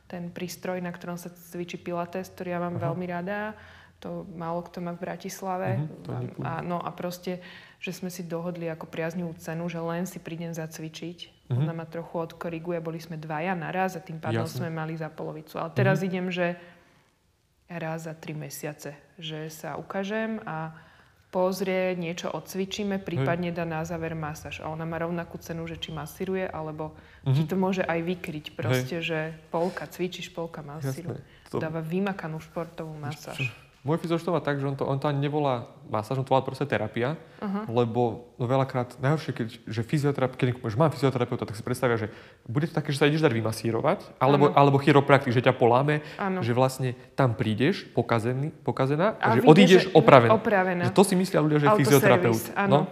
ten 0.10 0.34
prístroj, 0.34 0.82
na 0.82 0.90
ktorom 0.90 1.22
sa 1.22 1.30
cvičí 1.30 1.78
pilates, 1.78 2.34
ktorý 2.34 2.58
ja 2.58 2.60
mám 2.62 2.82
Aha. 2.82 2.90
veľmi 2.90 3.06
rada. 3.06 3.54
To 4.00 4.24
málo 4.30 4.64
kto 4.64 4.80
má 4.80 4.92
v 4.92 5.04
Bratislave. 5.04 5.84
Je 6.08 6.32
a, 6.40 6.60
no 6.62 6.80
a 6.80 6.88
proste, 6.90 7.44
že 7.78 7.92
sme 7.92 8.08
si 8.08 8.24
dohodli 8.24 8.66
ako 8.66 8.88
priaznivú 8.88 9.36
cenu, 9.36 9.68
že 9.68 9.78
len 9.78 10.08
si 10.08 10.18
prídem 10.18 10.52
zacvičiť. 10.52 11.48
Mhm. 11.48 11.60
Ona 11.60 11.74
ma 11.74 11.84
trochu 11.84 12.16
odkoriguje, 12.18 12.80
boli 12.80 12.98
sme 12.98 13.16
dvaja 13.16 13.52
naraz 13.54 13.94
a 13.94 14.02
tým 14.02 14.18
pádom 14.18 14.48
Jasne. 14.48 14.58
sme 14.58 14.70
mali 14.70 14.96
za 14.96 15.08
polovicu. 15.08 15.56
Ale 15.56 15.74
teraz 15.74 16.00
Mhm. 16.00 16.06
idem, 16.06 16.26
že 16.30 16.48
raz 17.68 18.04
za 18.04 18.14
tri 18.14 18.32
mesiace, 18.34 18.92
že 19.16 19.50
sa 19.50 19.76
ukážem 19.76 20.40
a 20.44 20.74
pozrie, 21.30 21.94
niečo 21.94 22.26
odcvičíme, 22.28 22.98
prípadne 22.98 23.52
dá 23.52 23.62
na 23.62 23.84
záver 23.84 24.18
masáž. 24.18 24.62
A 24.62 24.68
ona 24.68 24.82
má 24.82 24.98
rovnakú 24.98 25.38
cenu, 25.38 25.62
že 25.64 25.78
či 25.78 25.92
masíruje, 25.92 26.48
alebo 26.48 26.98
ti 27.24 27.44
Mhm. 27.44 27.48
to 27.48 27.56
môže 27.56 27.84
aj 27.84 28.00
vykryť. 28.02 28.46
Proste, 28.56 28.98
že 29.00 29.20
polka 29.50 29.86
cvičíš, 29.86 30.32
polka 30.32 30.64
masíruje. 30.64 31.22
To, 31.52 31.58
Dáva 31.58 31.82
vymakanú 31.82 32.40
športovú 32.40 32.94
masáž. 32.96 33.50
Môj 33.80 33.98
fyzio 33.98 34.20
to 34.20 34.36
má 34.36 34.44
tak, 34.44 34.60
že 34.60 34.68
on 34.68 34.76
to, 34.76 34.84
on 34.84 35.00
to 35.00 35.08
ani 35.08 35.24
nevolá 35.24 35.72
masáž, 35.88 36.20
on 36.20 36.28
to 36.28 36.36
volá 36.36 36.44
proste 36.44 36.68
terapia, 36.68 37.16
Aha. 37.40 37.64
lebo 37.72 38.28
no 38.36 38.44
veľakrát, 38.44 39.00
najhoršie, 39.00 39.32
keď, 39.32 39.48
že 39.66 39.82
fyzioterapia, 39.88 40.36
keď 40.36 40.48
povieš, 40.60 40.76
mám 40.76 40.92
fyzioterapeuta, 40.92 41.48
tak 41.48 41.56
si 41.56 41.64
predstavia, 41.64 41.96
že 41.96 42.08
bude 42.44 42.68
to 42.68 42.76
také, 42.76 42.92
že 42.92 43.00
sa 43.00 43.08
ideš 43.08 43.24
dať 43.24 43.34
vymasírovať, 43.40 44.20
alebo, 44.20 44.52
Áno. 44.52 44.56
alebo 44.60 44.78
chiropraktik, 44.84 45.32
že 45.32 45.40
ťa 45.40 45.56
poláme, 45.56 46.04
Áno. 46.20 46.44
že 46.44 46.52
vlastne 46.52 46.94
tam 47.16 47.34
prídeš 47.40 47.88
pokazený, 47.96 48.52
pokazená 48.68 49.16
a, 49.18 49.34
A 49.34 49.40
že 49.40 49.48
odídeš 49.48 49.82
že- 49.88 49.92
opravená. 49.96 50.36
opravená. 50.36 50.84
Že 50.92 50.94
to 50.94 51.04
si 51.08 51.16
myslia 51.16 51.40
ľudia, 51.40 51.58
že 51.64 51.66
je 51.72 51.78
fyzioterapeut. 51.80 52.42
No, 52.68 52.86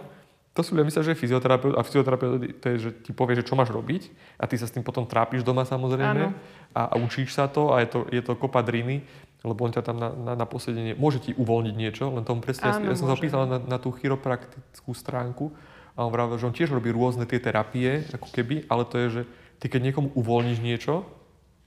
to 0.56 0.66
si 0.66 0.74
ľudia 0.74 0.90
myslia, 0.90 1.06
že 1.06 1.12
je 1.14 1.22
fyzioterapeut 1.22 1.74
a 1.78 1.86
fyzioterapeut 1.86 2.30
to 2.58 2.66
je, 2.74 2.76
že 2.82 2.90
ti 3.06 3.14
povie, 3.14 3.38
že 3.38 3.46
čo 3.46 3.54
máš 3.54 3.70
robiť 3.70 4.10
a 4.42 4.50
ty 4.50 4.58
sa 4.58 4.66
s 4.66 4.74
tým 4.74 4.82
potom 4.82 5.06
trápiš 5.06 5.46
doma 5.46 5.62
samozrejme 5.62 6.34
a, 6.74 6.80
a 6.90 6.94
učíš 6.98 7.30
sa 7.30 7.46
to 7.46 7.70
a 7.70 7.86
je 7.86 7.88
to, 7.94 7.98
je 8.10 8.18
to 8.26 8.34
kopa 8.34 8.58
driny, 8.66 9.06
lebo 9.46 9.62
on 9.62 9.70
ťa 9.70 9.82
tam 9.86 9.96
na, 9.98 10.10
na, 10.10 10.32
na 10.34 10.46
posedenie, 10.46 10.98
môže 10.98 11.22
ti 11.22 11.30
uvoľniť 11.34 11.74
niečo, 11.78 12.10
len 12.10 12.26
tomu 12.26 12.42
presne, 12.42 12.74
Áno, 12.74 12.90
ja 12.90 12.98
som 12.98 13.06
sa 13.06 13.14
pýtal 13.14 13.46
na, 13.46 13.58
na 13.62 13.78
tú 13.78 13.94
chiropraktickú 13.94 14.90
stránku 14.90 15.54
a 15.94 16.06
on 16.06 16.10
vravel, 16.10 16.38
že 16.38 16.46
on 16.46 16.54
tiež 16.54 16.74
robí 16.74 16.90
rôzne 16.90 17.26
tie 17.26 17.38
terapie, 17.38 18.06
ako 18.10 18.28
keby, 18.34 18.66
ale 18.66 18.82
to 18.86 18.96
je, 18.98 19.06
že 19.10 19.22
ty 19.62 19.66
keď 19.70 19.90
niekomu 19.90 20.08
uvoľníš 20.14 20.58
niečo, 20.58 21.06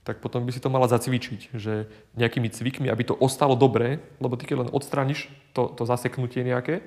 tak 0.02 0.18
potom 0.18 0.42
by 0.42 0.50
si 0.50 0.58
to 0.58 0.66
mala 0.66 0.90
zacvičiť, 0.90 1.54
že 1.54 1.86
nejakými 2.18 2.50
cvikmi, 2.50 2.90
aby 2.90 3.06
to 3.06 3.14
ostalo 3.14 3.54
dobré, 3.54 4.02
lebo 4.18 4.34
ty 4.34 4.50
keď 4.50 4.66
len 4.66 4.70
odstrániš 4.74 5.30
to, 5.54 5.70
to 5.72 5.86
zaseknutie 5.86 6.42
nejaké 6.42 6.82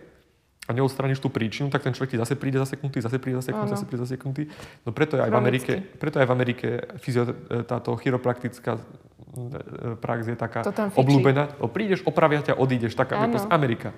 a 0.66 0.74
neodstrániš 0.74 1.22
tú 1.22 1.30
príčinu, 1.30 1.70
tak 1.70 1.86
ten 1.86 1.94
človek 1.94 2.18
ti 2.18 2.20
zase 2.20 2.34
príde 2.34 2.58
zaseknutý, 2.58 2.98
zase 2.98 3.22
príde 3.22 3.38
zaseknutý, 3.38 3.70
Áno. 3.70 3.76
zase 3.78 3.86
príde 3.86 4.02
zaseknutý. 4.02 4.44
No 4.82 4.90
preto 4.92 5.14
je 5.16 5.22
aj 5.22 5.30
v. 5.30 5.38
Amerike, 5.38 5.74
preto 6.02 6.18
aj 6.18 6.28
v 6.28 6.34
Amerike 6.34 6.68
fyzio, 6.98 7.24
táto 7.70 7.94
chiropraktická 8.02 8.82
e, 8.82 8.82
prax 10.00 10.32
je 10.32 10.38
taká 10.40 10.64
obľúbená. 10.96 11.60
O, 11.60 11.68
prídeš, 11.68 12.02
opravia 12.08 12.42
ťa, 12.42 12.56
odídeš, 12.56 12.96
taká 12.96 13.28
je 13.28 13.40
Amerika. 13.52 13.92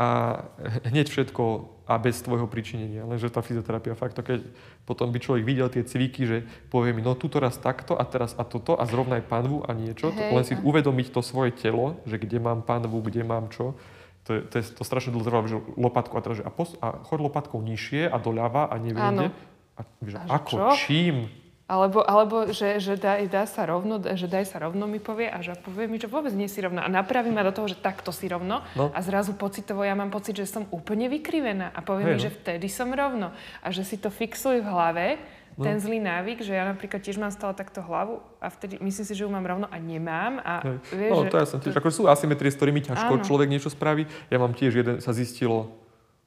A 0.00 0.48
hneď 0.88 1.12
všetko 1.12 1.68
a 1.84 2.00
bez 2.00 2.24
tvojho 2.24 2.48
pričinenia. 2.48 3.04
Lenže 3.04 3.28
tá 3.28 3.44
fyzioterapia 3.44 3.92
fakt, 3.92 4.16
to 4.16 4.24
keď 4.24 4.40
potom 4.88 5.12
by 5.12 5.18
človek 5.20 5.44
videl 5.44 5.68
tie 5.68 5.84
cviky, 5.84 6.22
že 6.24 6.36
povie 6.72 6.96
mi, 6.96 7.04
no 7.04 7.12
tu 7.12 7.28
raz 7.36 7.60
takto 7.60 7.94
a 8.00 8.04
teraz 8.08 8.32
a 8.40 8.42
toto 8.48 8.72
a 8.72 8.88
zrovna 8.88 9.20
aj 9.20 9.28
panvu 9.28 9.60
a 9.68 9.70
niečo, 9.76 10.08
Hej, 10.10 10.32
len 10.32 10.44
si 10.48 10.54
a- 10.56 10.62
uvedomiť 10.64 11.12
to 11.12 11.20
svoje 11.20 11.52
telo, 11.52 12.00
že 12.08 12.16
kde 12.16 12.40
mám 12.40 12.64
panvu, 12.64 13.04
kde 13.04 13.22
mám 13.22 13.52
čo, 13.52 13.76
to, 14.24 14.38
je, 14.38 14.40
to, 14.48 14.54
je, 14.62 14.64
to 14.72 14.82
strašne 14.86 15.10
dlho 15.12 15.26
trvá, 15.26 15.44
že 15.50 15.58
lopatku 15.74 16.14
a 16.14 16.22
teraz, 16.22 16.40
že 16.40 16.44
a, 16.46 16.50
pos, 16.54 16.78
a 16.78 17.02
chod 17.04 17.20
lopatkou 17.20 17.58
nižšie 17.60 18.06
a 18.06 18.16
doľava 18.22 18.70
a 18.70 18.74
neviem 18.78 19.02
kde. 19.02 19.28
A, 19.76 19.80
že 20.06 20.16
A 20.16 20.38
ako, 20.38 20.54
čo? 20.56 20.66
čím? 20.86 21.26
Alebo, 21.72 22.04
alebo 22.04 22.52
že, 22.52 22.76
že 22.84 23.00
dá, 23.00 23.16
dá 23.24 23.48
sa 23.48 23.64
rovno, 23.64 23.96
že 23.96 24.28
daj 24.28 24.44
sa 24.44 24.60
rovno 24.60 24.84
mi 24.84 25.00
povie 25.00 25.32
a 25.32 25.40
že 25.40 25.56
povie 25.56 25.88
mi, 25.88 25.96
že 25.96 26.04
vôbec 26.04 26.36
nie 26.36 26.44
si 26.44 26.60
rovno. 26.60 26.84
A 26.84 26.88
napraví 26.92 27.32
ma 27.32 27.40
do 27.40 27.56
toho, 27.56 27.64
že 27.64 27.80
takto 27.80 28.12
si 28.12 28.28
rovno. 28.28 28.60
No. 28.76 28.92
A 28.92 29.00
zrazu 29.00 29.32
pocitovo 29.32 29.80
ja 29.80 29.96
mám 29.96 30.12
pocit, 30.12 30.36
že 30.36 30.44
som 30.44 30.68
úplne 30.68 31.08
vykrivená. 31.08 31.72
A 31.72 31.80
povie 31.80 32.04
Hej, 32.04 32.10
mi, 32.12 32.16
no. 32.20 32.24
že 32.28 32.30
vtedy 32.36 32.68
som 32.68 32.92
rovno. 32.92 33.32
A 33.64 33.72
že 33.72 33.88
si 33.88 33.96
to 33.96 34.12
fixuj 34.12 34.60
v 34.60 34.68
hlave, 34.68 35.06
No. 35.52 35.68
ten 35.68 35.76
zlý 35.76 36.00
návyk, 36.00 36.40
že 36.40 36.56
ja 36.56 36.64
napríklad 36.64 37.04
tiež 37.04 37.20
mám 37.20 37.28
stále 37.28 37.52
takto 37.52 37.84
hlavu 37.84 38.24
a 38.40 38.48
vtedy 38.48 38.80
myslím 38.80 39.04
si, 39.04 39.12
že 39.12 39.20
ju 39.20 39.28
mám 39.28 39.44
rovno 39.44 39.68
a 39.68 39.76
nemám. 39.76 40.40
A 40.40 40.64
Hej. 40.64 40.76
vieš, 40.96 41.12
no, 41.12 41.28
to 41.28 41.36
ja 41.36 41.44
som 41.44 41.60
tiež, 41.60 41.76
akože 41.76 41.96
sú 42.00 42.04
asymetrie, 42.08 42.48
s 42.48 42.56
ktorými 42.56 42.80
ťažko 42.80 43.20
Áno. 43.20 43.24
človek 43.24 43.52
niečo 43.52 43.68
spraví. 43.68 44.08
Ja 44.32 44.40
mám 44.40 44.56
tiež 44.56 44.80
jeden, 44.80 45.04
sa 45.04 45.12
zistilo, 45.12 45.76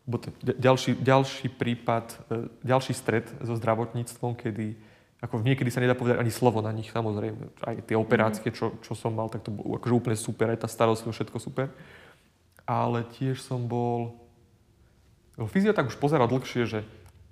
bo 0.05 0.21
to, 0.21 0.29
ďalší, 0.45 1.01
ďalší 1.01 1.49
prípad, 1.57 2.05
e, 2.29 2.53
ďalší 2.61 2.93
stred 2.93 3.25
so 3.41 3.57
zdravotníctvom, 3.57 4.37
kedy 4.37 4.77
ako 5.25 5.41
niekedy 5.41 5.73
sa 5.73 5.81
nedá 5.81 5.97
povedať 5.97 6.21
ani 6.21 6.29
slovo 6.29 6.61
na 6.61 6.69
nich, 6.69 6.93
samozrejme. 6.93 7.57
Aj 7.65 7.75
tie 7.81 7.97
operácie, 7.97 8.53
čo, 8.53 8.77
čo 8.85 8.93
som 8.93 9.17
mal, 9.17 9.25
tak 9.33 9.41
to 9.41 9.49
bolo 9.49 9.81
akože 9.81 9.93
úplne 9.97 10.13
super, 10.13 10.53
aj 10.53 10.61
tá 10.61 10.69
starostlivosť, 10.69 11.17
všetko 11.17 11.37
super. 11.41 11.73
Ale 12.69 13.01
tiež 13.17 13.41
som 13.41 13.65
bol... 13.65 14.13
No, 15.35 15.49
Fyzio 15.49 15.73
tak 15.73 15.89
už 15.89 15.97
pozeral 15.97 16.29
dlhšie, 16.29 16.69
že, 16.69 16.79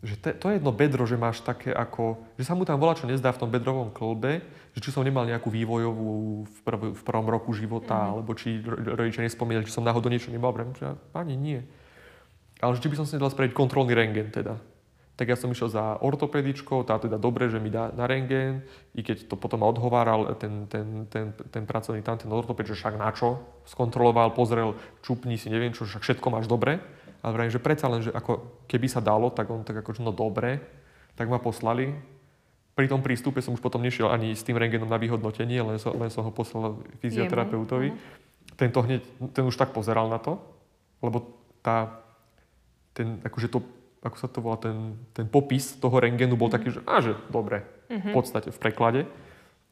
že 0.01 0.17
te, 0.17 0.33
to 0.33 0.49
jedno 0.49 0.73
bedro, 0.73 1.05
že 1.05 1.21
máš 1.21 1.45
také 1.45 1.69
ako... 1.69 2.17
Že 2.41 2.43
sa 2.43 2.53
mu 2.57 2.65
tam 2.65 2.81
volá, 2.81 2.97
čo 2.97 3.05
nezdá 3.05 3.29
v 3.29 3.41
tom 3.45 3.53
bedrovom 3.53 3.93
klbe, 3.93 4.41
že 4.73 4.81
či 4.81 4.89
som 4.89 5.05
nemal 5.05 5.29
nejakú 5.29 5.53
vývojovú 5.53 6.43
v, 6.49 6.57
prv, 6.65 6.81
v 6.97 7.01
prvom 7.05 7.27
roku 7.29 7.53
života, 7.53 7.93
Mhm. 7.93 8.09
alebo 8.09 8.31
či 8.33 8.57
ro- 8.65 8.97
rodičia 8.97 9.21
nespomínali, 9.21 9.69
či 9.69 9.71
som 9.71 9.85
náhodou 9.85 10.09
niečo 10.09 10.33
nemal. 10.33 10.51
Ani 11.13 11.37
nie. 11.37 11.61
Ale 12.57 12.73
že 12.73 12.81
či 12.81 12.89
by 12.89 12.97
som 12.97 13.05
si 13.05 13.13
nedal 13.15 13.29
spraviť 13.29 13.53
kontrolný 13.53 13.93
rengen 13.93 14.33
teda. 14.33 14.57
Tak 15.13 15.29
ja 15.29 15.37
som 15.37 15.53
išiel 15.53 15.69
za 15.69 16.01
ortopedičkou, 16.01 16.81
tá 16.89 16.97
teda 16.97 17.21
dobre, 17.21 17.45
že 17.45 17.61
mi 17.61 17.69
dá 17.69 17.93
na 17.93 18.09
rengen, 18.09 18.65
i 18.97 19.05
keď 19.05 19.29
to 19.29 19.37
potom 19.37 19.61
ma 19.61 19.69
odhováral 19.69 20.25
ten, 20.41 20.65
ten, 20.65 21.05
ten, 21.05 21.37
ten 21.37 21.63
pracovník 21.69 22.01
tam, 22.01 22.17
ten 22.17 22.33
ortoped, 22.33 22.65
že 22.65 22.73
však 22.73 22.97
na 22.97 23.13
čo, 23.13 23.37
skontroloval, 23.69 24.33
pozrel, 24.33 24.73
čupni 25.05 25.37
si, 25.37 25.53
neviem 25.53 25.69
čo, 25.69 25.85
však 25.85 26.01
všetko 26.01 26.27
máš 26.33 26.49
dobre. 26.49 26.81
Ale 27.21 27.39
vrajím, 27.39 27.53
že 27.53 27.61
predsa 27.61 27.87
len, 27.87 28.01
že 28.01 28.11
ako 28.11 28.65
keby 28.65 28.87
sa 28.89 29.05
dalo, 29.05 29.29
tak 29.29 29.47
on 29.53 29.61
tak 29.61 29.85
ako, 29.85 29.95
že 29.95 30.01
no 30.01 30.11
dobre, 30.11 30.59
tak 31.13 31.29
ma 31.29 31.37
poslali. 31.37 31.93
Pri 32.73 32.89
tom 32.89 33.05
prístupe 33.05 33.37
som 33.37 33.53
už 33.53 33.61
potom 33.61 33.85
nešiel 33.85 34.09
ani 34.09 34.33
s 34.33 34.41
tým 34.41 34.57
rengenom 34.57 34.89
na 34.89 34.97
vyhodnotenie, 34.97 35.61
len 35.61 35.77
som, 35.77 35.93
len 35.93 36.09
som 36.09 36.25
ho 36.25 36.33
poslal 36.33 36.81
fyzioterapeutovi. 37.05 37.93
Tento 38.57 38.81
hneď, 38.81 39.05
ten 39.29 39.45
už 39.45 39.55
tak 39.55 39.77
pozeral 39.77 40.09
na 40.09 40.17
to, 40.17 40.41
lebo 41.05 41.37
tá, 41.61 42.01
ten, 42.97 43.21
akože 43.21 43.47
to, 43.53 43.61
ako 44.03 44.17
sa 44.19 44.27
to 44.27 44.43
volá, 44.43 44.59
ten, 44.59 44.99
ten 45.15 45.23
popis 45.23 45.79
toho 45.79 45.95
rengenu 45.95 46.35
bol 46.35 46.51
taký, 46.51 46.75
že, 46.75 46.83
a 46.83 46.99
že 46.99 47.15
dobre, 47.31 47.63
v 47.87 48.11
podstate 48.11 48.51
v 48.51 48.59
preklade. 48.59 49.01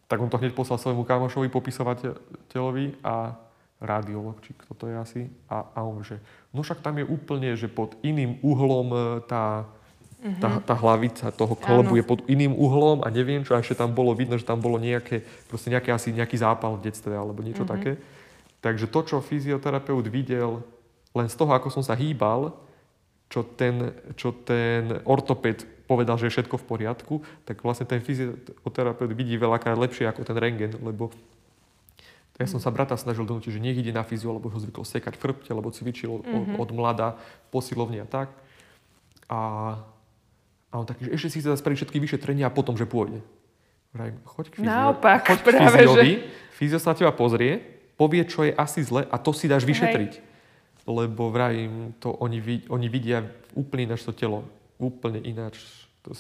Tak 0.08 0.20
on 0.20 0.32
to 0.32 0.40
hneď 0.40 0.56
poslal 0.56 0.80
svojmu 0.80 1.04
kamošovi, 1.04 1.48
popisovateľovi 1.52 3.04
a 3.04 3.36
radiolog, 3.82 4.38
či 4.46 4.54
kto 4.56 4.72
to 4.78 4.86
je 4.88 4.96
asi. 4.96 5.22
A, 5.52 5.68
a 5.76 5.80
on 5.84 6.06
že, 6.06 6.22
no 6.56 6.64
však 6.64 6.80
tam 6.80 7.02
je 7.02 7.06
úplne, 7.08 7.52
že 7.58 7.68
pod 7.68 7.98
iným 8.06 8.38
uhlom 8.46 8.88
e, 8.94 9.00
tá, 9.26 9.66
mm-hmm. 10.22 10.40
tá, 10.40 10.50
tá 10.62 10.76
hlavica 10.78 11.34
toho 11.34 11.58
kolbu 11.58 11.98
je 11.98 12.06
pod 12.06 12.22
iným 12.30 12.54
uhlom 12.54 13.02
a 13.02 13.10
neviem 13.10 13.42
čo, 13.42 13.58
a 13.58 13.64
ešte 13.64 13.80
tam 13.80 13.92
bolo 13.92 14.14
vidno, 14.14 14.38
že 14.38 14.46
tam 14.46 14.62
bolo 14.62 14.78
nejaké, 14.78 15.26
proste 15.50 15.74
nejaké, 15.74 15.90
asi 15.92 16.14
nejaký 16.14 16.38
zápal 16.38 16.78
v 16.78 16.88
detstve 16.88 17.12
alebo 17.12 17.42
niečo 17.42 17.66
mm-hmm. 17.66 17.76
také. 17.76 17.92
Takže 18.62 18.86
to, 18.94 19.00
čo 19.02 19.26
fyzioterapeut 19.26 20.06
videl 20.08 20.62
len 21.12 21.28
z 21.28 21.36
toho, 21.36 21.52
ako 21.52 21.74
som 21.74 21.84
sa 21.84 21.98
hýbal, 21.98 22.54
čo 23.32 23.48
ten, 23.48 23.96
čo 24.20 24.36
ten 24.36 25.00
ortoped 25.08 25.64
povedal, 25.88 26.20
že 26.20 26.28
je 26.28 26.36
všetko 26.36 26.60
v 26.60 26.68
poriadku, 26.68 27.16
tak 27.48 27.64
vlastne 27.64 27.88
ten 27.88 28.04
fyzioterapeut 28.04 29.16
vidí 29.16 29.40
veľakrát 29.40 29.80
lepšie 29.80 30.08
ako 30.12 30.28
ten 30.28 30.36
rengen, 30.36 30.76
lebo 30.84 31.16
ja 32.40 32.48
som 32.48 32.60
sa 32.60 32.74
brata 32.74 32.98
snažil 33.00 33.24
donútiť, 33.24 33.56
že 33.56 33.64
nech 33.64 33.78
ide 33.78 33.96
na 33.96 34.04
fyziu, 34.04 34.36
lebo 34.36 34.52
ho 34.52 34.60
zvykol 34.60 34.84
sekať 34.84 35.16
v 35.16 35.22
chrbte, 35.24 35.52
lebo 35.54 35.72
cvičil 35.72 36.20
mm-hmm. 36.20 36.58
od, 36.60 36.68
od 36.68 36.70
mlada 36.76 37.08
posilovne 37.54 38.04
a 38.04 38.08
tak. 38.08 38.34
A, 39.32 39.40
a 40.72 40.74
on 40.76 40.84
taký, 40.84 41.08
že 41.08 41.16
ešte 41.16 41.30
si 41.32 41.38
chce 41.40 41.56
spraviť 41.56 41.86
všetky 41.86 41.98
vyšetrenia 42.02 42.50
a 42.50 42.52
potom, 42.52 42.76
že 42.76 42.90
pôjde. 42.90 43.22
Vrajím, 43.92 44.18
choď 44.24 44.46
k 44.48 44.54
fyzio, 44.58 44.68
Naopak, 44.72 45.22
choď 45.28 45.40
k 45.40 45.46
práve, 45.52 45.78
fyziovi, 45.84 46.12
že... 46.18 46.24
fyzio 46.56 46.80
sa 46.80 46.92
na 46.92 46.96
teba 46.98 47.14
pozrie, 47.14 47.60
povie, 48.00 48.24
čo 48.26 48.48
je 48.48 48.56
asi 48.56 48.80
zle 48.82 49.04
a 49.06 49.16
to 49.20 49.32
si 49.36 49.52
dáš 49.52 49.68
vyšetriť. 49.68 50.12
Hej. 50.18 50.31
Lebo 50.90 51.30
vrajím, 51.30 51.94
to 52.02 52.12
oni, 52.12 52.66
oni 52.70 52.88
vidia 52.90 53.22
úplne 53.54 53.92
ináč 53.92 54.06
to 54.06 54.14
telo. 54.14 54.46
Úplne 54.82 55.22
ináč. 55.22 55.62
To, 56.02 56.18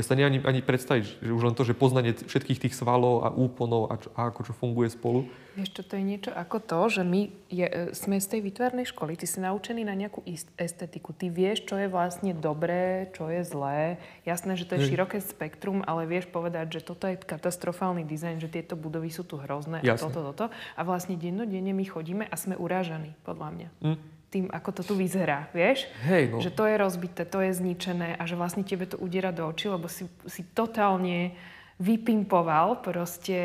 ja 0.00 0.04
sa 0.08 0.16
ani, 0.16 0.40
ani 0.40 0.64
predstaviť, 0.64 1.20
že 1.20 1.30
už 1.30 1.52
len 1.52 1.54
to, 1.54 1.68
že 1.68 1.76
poznanie 1.76 2.16
všetkých 2.16 2.66
tých 2.66 2.74
svalov 2.74 3.22
a 3.22 3.28
úponov 3.28 3.92
a, 3.92 4.00
čo, 4.00 4.08
a 4.16 4.32
ako 4.32 4.40
čo 4.48 4.52
funguje 4.56 4.88
spolu. 4.88 5.28
Vieš 5.60 5.76
čo, 5.76 5.82
to 5.84 6.00
je 6.00 6.04
niečo 6.04 6.30
ako 6.32 6.56
to, 6.64 6.80
že 6.88 7.02
my 7.04 7.28
je, 7.52 7.66
e, 7.68 7.92
sme 7.92 8.16
z 8.16 8.26
tej 8.32 8.40
výtvarnej 8.48 8.88
školy, 8.88 9.20
ty 9.20 9.28
si 9.28 9.44
naučený 9.44 9.84
na 9.84 9.92
nejakú 9.92 10.24
estetiku, 10.56 11.12
ty 11.12 11.28
vieš, 11.28 11.68
čo 11.68 11.76
je 11.76 11.92
vlastne 11.92 12.32
dobré, 12.32 13.12
čo 13.12 13.28
je 13.28 13.44
zlé. 13.44 14.00
Jasné, 14.24 14.56
že 14.56 14.64
to 14.64 14.80
je 14.80 14.88
široké 14.88 15.20
spektrum, 15.20 15.84
ale 15.84 16.08
vieš 16.08 16.32
povedať, 16.32 16.80
že 16.80 16.80
toto 16.80 17.04
je 17.04 17.20
katastrofálny 17.20 18.08
dizajn, 18.08 18.40
že 18.40 18.48
tieto 18.48 18.74
budovy 18.74 19.12
sú 19.12 19.28
tu 19.28 19.36
hrozné 19.36 19.84
Jasne. 19.84 20.00
a 20.00 20.04
toto, 20.08 20.20
toto. 20.32 20.44
A 20.74 20.80
vlastne 20.80 21.20
dennodenne 21.20 21.76
my 21.76 21.84
chodíme 21.84 22.24
a 22.24 22.34
sme 22.40 22.56
urážaní, 22.56 23.12
podľa 23.28 23.48
mňa. 23.52 23.70
Mm 23.84 24.19
tým, 24.30 24.46
ako 24.46 24.70
to 24.80 24.82
tu 24.86 24.94
vyzerá, 24.94 25.50
vieš? 25.50 25.90
Hej, 26.06 26.30
no. 26.30 26.38
Že 26.38 26.50
to 26.54 26.64
je 26.70 26.74
rozbité, 26.78 27.22
to 27.26 27.42
je 27.42 27.50
zničené 27.50 28.14
a 28.14 28.22
že 28.24 28.38
vlastne 28.38 28.62
tebe 28.62 28.86
to 28.86 28.94
udiera 28.96 29.34
do 29.34 29.42
očí, 29.50 29.66
lebo 29.66 29.90
si, 29.90 30.06
si 30.30 30.46
totálne 30.54 31.34
vypimpoval 31.82 32.78
proste 32.78 33.38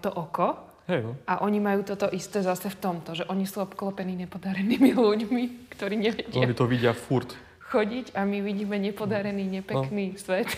to 0.00 0.08
oko. 0.08 0.64
Hej, 0.88 1.04
no. 1.04 1.12
A 1.28 1.44
oni 1.44 1.60
majú 1.60 1.84
toto 1.84 2.08
isté 2.08 2.40
zase 2.40 2.72
v 2.72 2.80
tomto, 2.80 3.12
že 3.12 3.28
oni 3.28 3.44
sú 3.44 3.60
obklopení 3.60 4.16
nepodarenými 4.24 4.96
ľuďmi, 5.06 5.42
ktorí 5.76 5.94
nevedia. 6.00 6.40
Oni 6.40 6.56
to 6.56 6.64
vidia 6.64 6.96
furt. 6.96 7.36
Chodiť 7.68 8.16
a 8.16 8.24
my 8.24 8.40
vidíme 8.40 8.80
nepodarený, 8.80 9.44
no. 9.44 9.52
nepekný 9.60 10.16
no. 10.16 10.18
svet. 10.18 10.48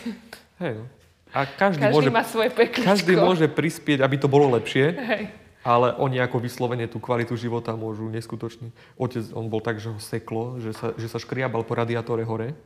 Hej, 0.63 0.79
no. 0.79 0.87
A 1.31 1.47
každý, 1.47 1.91
každý 1.91 1.95
môže, 1.95 2.11
má 2.11 2.23
svoje 2.27 2.51
pekličko. 2.51 2.91
Každý 2.91 3.15
môže 3.19 3.47
prispieť, 3.47 4.03
aby 4.03 4.17
to 4.19 4.27
bolo 4.27 4.51
lepšie. 4.55 4.87
Hej. 4.95 5.23
Ale 5.61 5.93
oni 6.01 6.17
ako 6.25 6.41
vyslovene 6.41 6.89
tú 6.89 6.97
kvalitu 6.97 7.37
života 7.37 7.77
môžu 7.77 8.09
neskutočne. 8.09 8.73
Otec, 8.97 9.29
on 9.37 9.53
bol 9.53 9.61
tak, 9.61 9.77
že 9.77 9.93
ho 9.93 10.01
seklo, 10.01 10.57
že 10.57 10.73
sa, 10.73 10.97
že 10.97 11.05
sa 11.05 11.21
škriabal 11.21 11.69
po 11.69 11.77
radiátore 11.77 12.25
hore, 12.25 12.57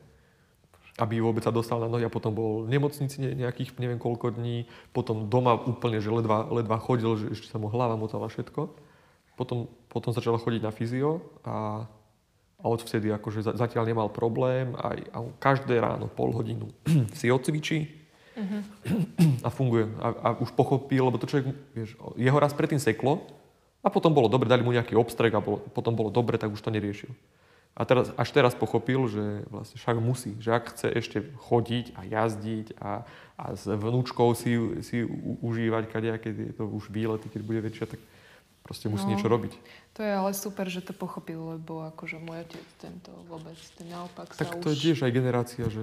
aby 0.95 1.19
vôbec 1.19 1.43
sa 1.43 1.51
dostal 1.51 1.83
na 1.83 1.91
nohy 1.91 2.07
a 2.07 2.13
potom 2.13 2.31
bol 2.31 2.63
v 2.63 2.71
nemocnici 2.71 3.19
nejakých 3.19 3.75
neviem 3.83 3.99
koľko 3.99 4.39
dní, 4.39 4.71
potom 4.95 5.27
doma 5.27 5.59
úplne, 5.59 5.99
že 5.99 6.07
ledva, 6.07 6.47
ledva 6.55 6.79
chodil, 6.79 7.19
že 7.19 7.27
ešte 7.35 7.51
sa 7.51 7.59
mu 7.59 7.67
hlava 7.67 7.99
motala 7.99 8.31
všetko. 8.31 8.71
Potom, 9.35 9.67
potom 9.91 10.15
začal 10.15 10.39
chodiť 10.39 10.63
na 10.63 10.71
fyzio 10.71 11.19
a, 11.43 11.91
a 12.63 12.65
odvtedy 12.71 13.11
akože 13.11 13.59
zatiaľ 13.59 13.91
nemal 13.91 14.07
problém 14.15 14.79
a, 14.79 14.95
a 14.95 15.19
každé 15.43 15.83
ráno 15.83 16.07
pol 16.07 16.31
hodinu 16.31 16.71
si 17.19 17.27
odcvičí, 17.27 18.04
Uh-huh. 18.35 18.62
A 19.47 19.49
funguje. 19.50 19.87
A, 20.03 20.09
a 20.11 20.29
už 20.38 20.50
pochopil, 20.53 21.07
lebo 21.07 21.19
to 21.19 21.31
človek, 21.31 21.55
vieš, 21.75 21.95
jeho 22.19 22.38
raz 22.38 22.50
predtým 22.50 22.83
seklo 22.83 23.23
a 23.85 23.93
potom 23.93 24.11
bolo 24.11 24.26
dobre, 24.26 24.49
dali 24.49 24.64
mu 24.64 24.73
nejaký 24.73 24.97
obstrek 24.97 25.37
a 25.37 25.45
bolo, 25.45 25.61
potom 25.71 25.93
bolo 25.95 26.09
dobre, 26.09 26.41
tak 26.41 26.50
už 26.50 26.59
to 26.64 26.73
neriešil. 26.73 27.12
A 27.75 27.83
teraz, 27.83 28.14
až 28.14 28.31
teraz 28.31 28.55
pochopil, 28.55 29.11
že 29.11 29.43
vlastne 29.50 29.76
však 29.83 29.97
musí, 29.99 30.38
že 30.38 30.55
ak 30.55 30.79
chce 30.79 30.88
ešte 30.95 31.19
chodiť 31.43 31.99
a 31.99 32.00
jazdiť 32.07 32.67
a, 32.79 33.03
a 33.35 33.45
s 33.59 33.67
vnúčkou 33.67 34.31
si, 34.38 34.55
si 34.87 35.03
užívať 35.43 35.91
kadejaké 35.91 36.31
to 36.55 36.71
už 36.71 36.87
výlety, 36.95 37.26
keď 37.26 37.43
bude 37.43 37.61
väčšia, 37.67 37.91
tak 37.91 38.00
proste 38.62 38.87
musí 38.87 39.11
no, 39.11 39.19
niečo 39.19 39.26
robiť. 39.26 39.59
To 39.99 40.07
je 40.07 40.12
ale 40.14 40.31
super, 40.38 40.71
že 40.71 40.87
to 40.87 40.95
pochopil, 40.95 41.59
lebo 41.59 41.83
akože 41.91 42.23
môj 42.23 42.47
otec 42.47 42.67
tento 42.79 43.11
vôbec, 43.26 43.59
ten 43.75 43.91
naopak 43.91 44.31
tak 44.38 44.55
sa 44.55 44.55
to 44.55 44.71
už... 44.71 44.79
je 44.79 44.81
tiež 44.81 44.99
aj 45.05 45.12
generácia, 45.12 45.67
že 45.67 45.83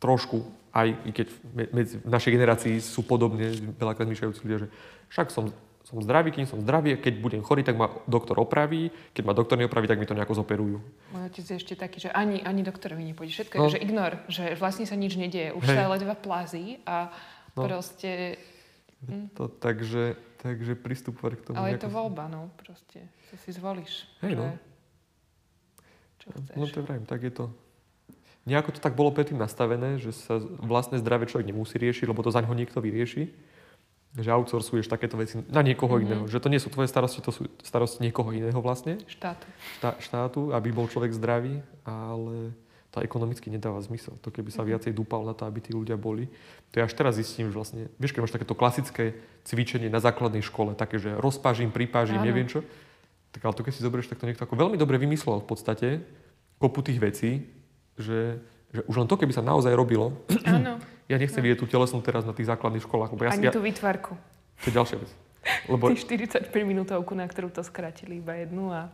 trošku, 0.00 0.48
aj 0.78 0.88
keď 1.10 1.26
medzi, 1.74 1.94
v 1.98 2.10
našej 2.10 2.32
generácii 2.34 2.74
sú 2.78 3.02
podobne 3.02 3.50
veľakrát 3.74 4.06
myšľajúci 4.06 4.40
ľudia, 4.46 4.58
že 4.66 4.68
však 5.10 5.28
som, 5.34 5.50
som 5.82 5.98
zdravý, 6.04 6.30
kým 6.30 6.46
som 6.46 6.62
zdravý, 6.62 7.00
keď 7.00 7.14
budem 7.18 7.42
chorý, 7.42 7.66
tak 7.66 7.74
ma 7.74 7.90
doktor 8.06 8.38
opraví, 8.38 8.92
keď 9.16 9.22
ma 9.26 9.34
doktor 9.34 9.58
neopraví, 9.58 9.90
tak 9.90 9.98
mi 9.98 10.06
to 10.06 10.14
nejako 10.14 10.38
zoperujú. 10.38 10.78
Môj 11.16 11.22
otec 11.32 11.44
je 11.48 11.56
ešte 11.58 11.74
taký, 11.74 11.98
že 12.06 12.10
ani, 12.14 12.44
ani 12.44 12.62
doktorovi 12.62 13.02
nepôjde. 13.10 13.32
Všetko 13.34 13.54
no. 13.58 13.62
je, 13.66 13.74
že 13.74 13.82
ignor, 13.82 14.12
že 14.30 14.54
vlastne 14.54 14.86
sa 14.86 14.94
nič 14.94 15.18
nedieje. 15.18 15.50
Už 15.56 15.64
Hej. 15.66 15.76
sa 15.76 15.90
ledva 15.90 16.14
plazí 16.14 16.78
a 16.86 17.10
no. 17.58 17.66
proste... 17.66 18.38
Hm. 19.06 19.30
To, 19.38 19.46
takže, 19.46 20.18
takže 20.42 20.74
pristupovať 20.74 21.32
k 21.38 21.42
tomu. 21.46 21.56
Ale 21.56 21.78
je 21.78 21.86
to 21.86 21.90
voľba, 21.90 22.26
no, 22.26 22.50
proste. 22.58 23.06
To 23.30 23.34
si 23.38 23.54
zvolíš. 23.54 24.10
Hej, 24.26 24.34
že... 24.34 24.38
no. 24.38 24.46
Čo 26.18 26.26
chceš. 26.34 26.56
No 26.58 26.64
to 26.66 26.78
vrajím, 26.82 27.06
tak 27.06 27.22
je 27.22 27.32
to 27.32 27.46
nejako 28.48 28.72
to 28.72 28.80
tak 28.80 28.96
bolo 28.96 29.12
predtým 29.12 29.36
nastavené, 29.36 30.00
že 30.00 30.16
sa 30.16 30.40
vlastné 30.40 30.96
zdravie 31.04 31.28
človek 31.28 31.52
nemusí 31.52 31.76
riešiť, 31.76 32.08
lebo 32.08 32.24
to 32.24 32.32
za 32.32 32.40
ňo 32.40 32.56
niekto 32.56 32.80
vyrieši. 32.80 33.28
Že 34.16 34.32
outsourcuješ 34.40 34.88
takéto 34.88 35.20
veci 35.20 35.36
na 35.52 35.60
niekoho 35.60 36.00
mm-hmm. 36.00 36.06
iného. 36.08 36.24
Že 36.24 36.40
to 36.40 36.48
nie 36.48 36.56
sú 36.56 36.72
tvoje 36.72 36.88
starosti, 36.88 37.20
to 37.20 37.28
sú 37.28 37.44
starosti 37.60 38.00
niekoho 38.00 38.32
iného 38.32 38.56
vlastne. 38.64 38.96
Štátu. 39.04 39.44
Štá, 39.76 39.90
štátu, 40.00 40.40
aby 40.56 40.72
bol 40.72 40.88
človek 40.88 41.12
zdravý, 41.12 41.60
ale 41.84 42.56
to 42.88 43.04
ekonomicky 43.04 43.52
nedáva 43.52 43.84
zmysel. 43.84 44.16
To 44.24 44.32
keby 44.32 44.48
sa 44.48 44.64
mm-hmm. 44.64 44.70
viacej 44.72 44.92
dúpal 44.96 45.28
na 45.28 45.36
to, 45.36 45.44
aby 45.44 45.60
tí 45.60 45.76
ľudia 45.76 46.00
boli. 46.00 46.24
To 46.72 46.80
ja 46.80 46.88
až 46.88 46.96
teraz 46.96 47.20
zistím, 47.20 47.52
že 47.52 47.56
vlastne, 47.60 47.82
vieš, 48.00 48.16
keď 48.16 48.20
máš 48.24 48.34
takéto 48.34 48.56
klasické 48.56 49.12
cvičenie 49.44 49.92
na 49.92 50.00
základnej 50.00 50.40
škole, 50.40 50.72
také, 50.72 50.96
že 50.96 51.12
rozpážim, 51.20 51.68
pripážim, 51.68 52.16
Áno. 52.16 52.24
neviem 52.24 52.48
čo, 52.48 52.64
tak 53.28 53.44
ale 53.44 53.54
to 53.54 53.60
keď 53.60 53.72
si 53.76 53.84
zoberieš, 53.84 54.08
tak 54.08 54.24
to 54.24 54.26
niekto 54.26 54.42
ako 54.48 54.56
veľmi 54.56 54.80
dobre 54.80 54.96
vymyslel 54.96 55.44
v 55.44 55.48
podstate 55.52 55.88
kopu 56.58 56.80
tých 56.82 56.98
vecí, 56.98 57.30
že, 57.98 58.38
že 58.72 58.80
už 58.86 59.04
len 59.04 59.08
to, 59.10 59.18
keby 59.18 59.34
sa 59.34 59.42
naozaj 59.44 59.74
robilo, 59.74 60.14
Áno. 60.46 60.78
ja 61.10 61.16
nechcem 61.18 61.42
vidieť 61.42 61.58
tú 61.60 61.66
telesnú 61.66 61.98
teraz 62.00 62.22
na 62.22 62.32
tých 62.32 62.48
základných 62.48 62.84
školách. 62.84 63.12
Lebo 63.12 63.22
ja, 63.26 63.30
Ani 63.34 63.48
ja, 63.48 63.52
tú 63.52 63.64
vytvarku. 63.64 64.14
To 64.64 64.66
je 64.70 64.74
ďalšia 64.74 64.96
vec. 65.00 65.10
Lebo, 65.70 65.88
Tých 65.88 66.04
45 66.04 66.52
minútovku, 66.66 67.16
na 67.16 67.24
ktorú 67.24 67.48
to 67.48 67.64
skrátili 67.64 68.20
iba 68.20 68.36
jednu 68.36 68.74
a... 68.74 68.92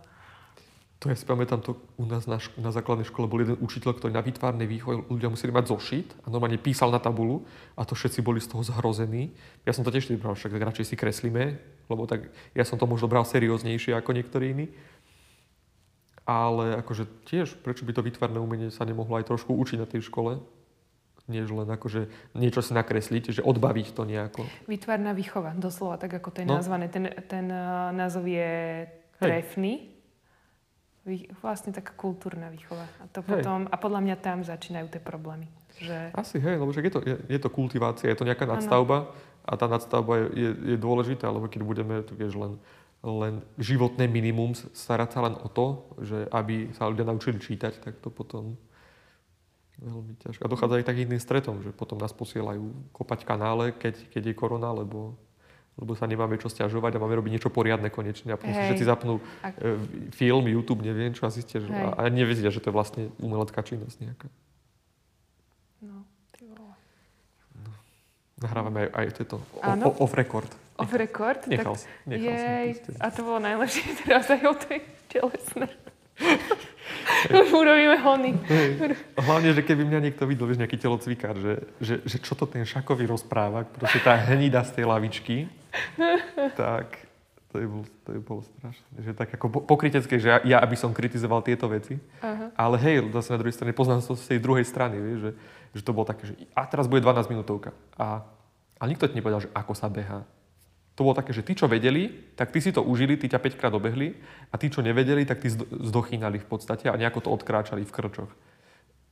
To 1.02 1.12
ja 1.12 1.18
si 1.18 1.26
pamätám, 1.26 1.61
to 1.61 1.76
u 2.00 2.06
nás 2.08 2.25
na, 2.25 2.40
šk- 2.40 2.56
na 2.56 2.73
základnej 2.73 3.04
škole 3.04 3.28
bol 3.28 3.42
jeden 3.44 3.61
učiteľ, 3.61 3.92
ktorý 3.99 4.12
na 4.14 4.25
výtvarnej 4.25 4.64
výchove 4.64 5.04
ľudia 5.12 5.28
museli 5.28 5.52
mať 5.52 5.64
zošit 5.68 6.08
a 6.25 6.32
normálne 6.32 6.56
písal 6.56 6.88
na 6.88 6.96
tabulu 6.96 7.44
a 7.76 7.84
to 7.84 7.92
všetci 7.92 8.25
boli 8.25 8.40
z 8.40 8.49
toho 8.49 8.64
zhrození. 8.64 9.34
Ja 9.68 9.76
som 9.76 9.84
to 9.84 9.92
tiež 9.92 10.08
bral, 10.16 10.32
však 10.32 10.56
radšej 10.56 10.87
si 10.88 10.96
kreslíme, 10.96 11.61
lebo 11.92 12.08
tak 12.08 12.32
ja 12.56 12.64
som 12.64 12.80
to 12.80 12.88
možno 12.88 13.11
bral 13.11 13.26
serióznejšie 13.28 13.92
ako 13.92 14.16
niektorí 14.16 14.56
iní 14.56 14.66
ale 16.24 16.80
akože 16.80 17.04
tiež, 17.28 17.60
prečo 17.60 17.84
by 17.84 17.92
to 17.92 18.02
vytvarné 18.04 18.40
umenie 18.40 18.72
sa 18.72 18.88
nemohlo 18.88 19.20
aj 19.20 19.28
trošku 19.28 19.52
učiť 19.52 19.78
na 19.80 19.88
tej 19.88 20.08
škole? 20.08 20.40
než 21.24 21.48
len 21.56 21.64
akože 21.64 22.12
niečo 22.36 22.60
si 22.60 22.76
nakresliť, 22.76 23.32
že 23.32 23.40
odbaviť 23.40 23.96
to 23.96 24.04
nejako. 24.04 24.44
Vytvarná 24.68 25.16
výchova, 25.16 25.56
doslova 25.56 25.96
tak, 25.96 26.20
ako 26.20 26.28
to 26.28 26.44
je 26.44 26.48
no. 26.48 26.60
nazvané. 26.60 26.92
Ten, 26.92 27.08
ten 27.24 27.48
uh, 27.48 27.88
názov 27.96 28.28
je 28.28 28.84
trefný. 29.16 29.88
Vy, 31.04 31.28
vlastne 31.40 31.72
taká 31.72 31.92
kultúrna 31.96 32.48
výchova. 32.48 32.84
A, 33.00 33.04
to 33.12 33.20
potom, 33.20 33.68
a 33.68 33.76
podľa 33.76 34.00
mňa 34.04 34.16
tam 34.20 34.40
začínajú 34.40 34.88
tie 34.88 35.00
problémy. 35.00 35.48
Že... 35.80 36.16
Asi, 36.16 36.40
hej, 36.40 36.56
lebo 36.56 36.72
je 36.72 36.92
to, 36.92 37.00
je, 37.04 37.16
je 37.28 37.40
to 37.40 37.48
kultivácia, 37.52 38.08
je 38.08 38.16
to 38.16 38.24
nejaká 38.24 38.46
nadstavba 38.48 39.08
ano. 39.08 39.12
a 39.44 39.52
tá 39.58 39.66
nadstavba 39.68 40.12
je, 40.16 40.26
je, 40.32 40.50
je 40.72 40.76
dôležitá, 40.80 41.28
lebo 41.28 41.50
keď 41.50 41.60
budeme, 41.60 42.00
tu 42.06 42.16
vieš, 42.16 42.40
len 42.40 42.56
len 43.04 43.44
životné 43.61 44.08
minimum, 44.08 44.56
starať 44.56 45.11
sa 45.12 45.20
len 45.28 45.37
o 45.37 45.49
to, 45.52 45.84
že 46.00 46.25
aby 46.32 46.73
sa 46.73 46.88
ľudia 46.88 47.04
naučili 47.04 47.37
čítať, 47.37 47.84
tak 47.84 48.00
to 48.00 48.08
potom 48.08 48.56
veľmi 49.76 50.16
ťažké. 50.25 50.40
A 50.40 50.49
dochádza 50.49 50.80
aj 50.80 50.87
tak 50.88 50.96
iným 50.96 51.20
stretom, 51.20 51.61
že 51.61 51.75
potom 51.75 52.00
nás 52.00 52.16
posielajú 52.16 52.94
kopať 52.96 53.28
kanále, 53.28 53.76
keď, 53.76 54.08
keď 54.08 54.32
je 54.32 54.34
korona, 54.34 54.73
lebo, 54.73 55.18
lebo 55.76 55.92
sa 55.92 56.08
nemáme 56.08 56.40
čo 56.40 56.49
stiažovať 56.49 56.96
a 56.96 57.02
máme 57.02 57.18
robiť 57.20 57.32
niečo 57.37 57.50
poriadne 57.52 57.92
konečne. 57.92 58.32
A 58.32 58.40
potom 58.40 58.54
si 58.54 58.62
všetci 58.73 58.87
zapnú 58.87 59.20
a... 59.44 59.52
E, 59.52 59.76
film, 60.14 60.46
YouTube, 60.49 60.80
neviem 60.80 61.12
čo, 61.12 61.26
a 61.26 61.30
zistia, 61.34 61.61
že, 61.61 61.68
a, 61.68 61.99
a 61.99 62.02
nevedia, 62.08 62.49
že 62.49 62.62
to 62.62 62.70
je 62.70 62.75
vlastne 62.75 63.02
umelecká 63.20 63.61
činnosť 63.61 63.96
nejaká. 64.00 64.28
No, 65.84 66.06
ty 66.32 66.49
vole. 66.49 66.73
No. 67.58 67.70
Nahrávame 68.40 68.88
aj, 68.88 68.90
aj 68.94 69.06
tieto 69.20 69.37
Áno. 69.61 69.92
Off 70.76 70.92
record. 70.92 71.46
Nechal, 71.46 71.74
tak... 71.74 71.86
nechal 72.06 72.34
som 72.34 72.50
Jej, 72.50 72.68
pustiť. 72.74 72.96
a 73.00 73.06
to 73.10 73.20
bolo 73.22 73.38
najlepšie 73.42 73.88
teraz 74.02 74.26
aj 74.30 74.42
o 74.46 74.54
tej 74.54 74.78
telesnej. 75.10 75.72
Už 77.34 77.48
urobíme 77.50 77.96
hony. 78.04 78.38
Hlavne, 79.18 79.50
že 79.56 79.64
keby 79.64 79.82
mňa 79.88 80.00
niekto 80.10 80.28
videl, 80.28 80.46
vieš, 80.46 80.60
nejaký 80.60 80.78
telocvikár, 80.78 81.34
že, 81.40 81.54
že, 81.80 81.94
že 82.04 82.16
čo 82.20 82.36
to 82.38 82.44
ten 82.46 82.62
Šakovi 82.62 83.08
rozpráva, 83.08 83.66
proste 83.66 83.98
tá 83.98 84.14
hnida 84.14 84.62
z 84.62 84.80
tej 84.80 84.84
lavičky, 84.86 85.36
tak 86.60 87.04
to 87.54 87.62
je, 87.62 87.66
bol, 87.70 87.82
to 88.02 88.10
je 88.10 88.20
bolo 88.20 88.42
strašné. 88.42 88.86
Že 88.98 89.12
tak 89.14 89.28
ako 89.38 89.46
po- 89.46 89.62
pokrytecké, 89.62 90.18
že 90.18 90.26
ja, 90.26 90.38
ja 90.42 90.58
aby 90.58 90.74
som 90.74 90.90
kritizoval 90.90 91.38
tieto 91.46 91.70
veci, 91.70 92.02
Aha. 92.18 92.50
ale 92.58 92.76
hej, 92.82 93.06
zase 93.14 93.30
na 93.30 93.38
druhej 93.38 93.54
strane 93.54 93.70
poznám 93.70 94.02
to 94.02 94.18
z 94.18 94.26
tej 94.34 94.38
druhej 94.42 94.66
strany, 94.66 94.98
vieš, 94.98 95.18
že, 95.22 95.30
že 95.78 95.82
to 95.86 95.94
bolo 95.94 96.02
také, 96.02 96.26
že 96.26 96.34
a 96.50 96.66
teraz 96.66 96.90
bude 96.90 96.98
12 96.98 97.30
minútovka. 97.30 97.70
A, 97.94 98.26
a 98.74 98.82
nikto 98.90 99.06
ti 99.06 99.14
nepovedal, 99.14 99.46
že 99.46 99.54
ako 99.54 99.70
sa 99.70 99.86
beha. 99.86 100.26
To 100.94 101.02
bolo 101.02 101.12
také, 101.12 101.30
že 101.30 101.42
tí, 101.42 101.52
čo 101.52 101.66
vedeli, 101.66 102.06
tak 102.32 102.48
tí 102.48 102.58
si 102.58 102.70
to 102.70 102.78
užili, 102.78 103.16
tí 103.16 103.26
ťa 103.26 103.36
5 103.36 103.58
krát 103.58 103.72
obehli 103.72 104.14
a 104.48 104.54
tí, 104.54 104.68
čo 104.68 104.78
nevedeli, 104.78 105.22
tak 105.22 105.38
tí 105.38 105.48
zdo- 105.48 105.66
zdochýnali 105.66 106.38
v 106.38 106.46
podstate 106.46 106.86
a 106.86 106.94
nejako 106.94 107.20
to 107.20 107.30
odkráčali 107.30 107.82
v 107.82 107.90
krčoch. 107.90 108.30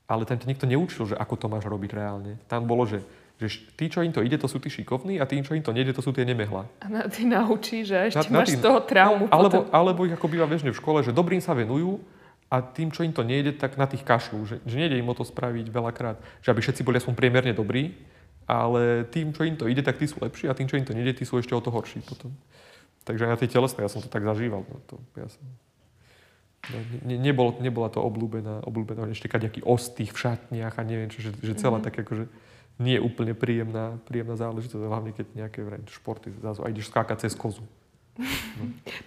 Ale 0.04 0.22
ten 0.22 0.36
ťa 0.36 0.46
nikto 0.46 0.64
neučil, 0.64 1.04
že 1.04 1.16
ako 1.16 1.34
to 1.36 1.46
máš 1.48 1.64
robiť 1.64 1.90
reálne. 1.92 2.38
Tam 2.46 2.62
bolo, 2.64 2.84
že, 2.84 3.02
že 3.36 3.50
tí, 3.74 3.88
čo 3.88 3.98
im 3.98 4.10
to 4.10 4.20
ide, 4.20 4.36
to 4.36 4.46
sú 4.46 4.58
tí 4.58 4.68
šikovní 4.68 5.18
a 5.18 5.26
tí, 5.26 5.40
čo 5.40 5.52
im 5.52 5.60
to 5.60 5.70
nejde, 5.70 5.90
to 5.90 6.00
sú 6.00 6.10
tie 6.10 6.22
nemehla. 6.22 6.70
A 6.78 6.86
na, 6.86 7.00
ty 7.04 7.24
naučí, 7.24 7.82
že 7.82 8.10
ešte 8.10 8.28
Na- 8.28 8.30
na 8.30 8.38
máš 8.38 8.48
tým- 8.48 8.58
z 8.58 8.62
toho 8.62 8.78
traumu 8.80 9.24
No, 9.24 9.32
alebo, 9.32 9.58
potom. 9.58 9.72
alebo 9.72 10.00
ich 10.04 10.12
ako 10.12 10.26
býva 10.28 10.46
bežne 10.46 10.70
v 10.70 10.78
škole, 10.78 11.00
že 11.00 11.10
dobrým 11.10 11.40
sa 11.40 11.50
venujú 11.50 11.98
a 12.46 12.60
tým, 12.60 12.92
čo 12.92 13.02
im 13.02 13.10
to 13.10 13.22
nejde, 13.22 13.56
tak 13.56 13.74
na 13.74 13.86
tých 13.86 14.04
kašľú. 14.04 14.38
Že, 14.44 14.56
že 14.62 14.74
nejde 14.76 14.96
im 14.96 15.08
o 15.08 15.16
to 15.16 15.24
spraviť 15.24 15.66
veľakrát. 15.66 16.14
Že 16.38 16.48
aby 16.48 16.60
všetci 16.60 16.82
boli 16.82 16.96
aspoň 16.96 17.14
priemerne 17.16 17.50
dobrí, 17.50 17.96
ale 18.46 19.04
tým, 19.08 19.30
čo 19.30 19.44
im 19.44 19.56
to 19.56 19.66
ide, 19.66 19.82
tak 19.82 19.98
tí 19.98 20.06
sú 20.06 20.18
lepší 20.20 20.48
a 20.48 20.54
tým, 20.54 20.66
čo 20.66 20.76
im 20.76 20.84
to 20.84 20.92
nejde, 20.92 21.14
tí 21.14 21.24
sú 21.24 21.38
ešte 21.38 21.54
o 21.54 21.60
to 21.62 21.70
horší 21.70 22.02
potom. 22.02 22.34
Takže 23.02 23.26
aj 23.26 23.30
na 23.34 23.38
tej 23.38 23.50
telesnej, 23.50 23.82
ja 23.82 23.90
som 23.90 23.98
to 23.98 24.06
tak 24.06 24.22
zažíval. 24.22 24.62
No, 24.62 24.76
to, 24.86 24.94
ja 25.18 25.26
som, 25.26 25.42
no, 26.70 26.78
ne, 27.02 27.18
nebol, 27.18 27.58
nebola 27.58 27.90
to 27.90 27.98
obľúbená, 27.98 28.62
obľúbená 28.62 29.10
ešte 29.10 29.26
nejaký 29.26 29.62
ostých 29.62 30.14
v 30.14 30.18
šatniach 30.18 30.78
a 30.78 30.82
neviem 30.82 31.10
čo, 31.10 31.18
že, 31.18 31.34
že 31.38 31.58
celá 31.58 31.78
Mhm. 31.78 31.82
mm-hmm. 31.82 31.86
tak 31.88 32.04
akože 32.06 32.24
nie 32.78 32.94
je 32.96 33.02
úplne 33.02 33.34
príjemná, 33.36 33.98
príjemná 34.06 34.34
záležitosť, 34.34 34.80
hlavne 34.80 35.12
keď 35.12 35.26
nejaké 35.36 35.60
vraj, 35.60 35.82
športy 35.86 36.32
zrazu 36.40 36.62
a 36.62 36.70
ideš 36.70 36.88
skákať 36.88 37.26
cez 37.28 37.34
kozu. 37.34 37.62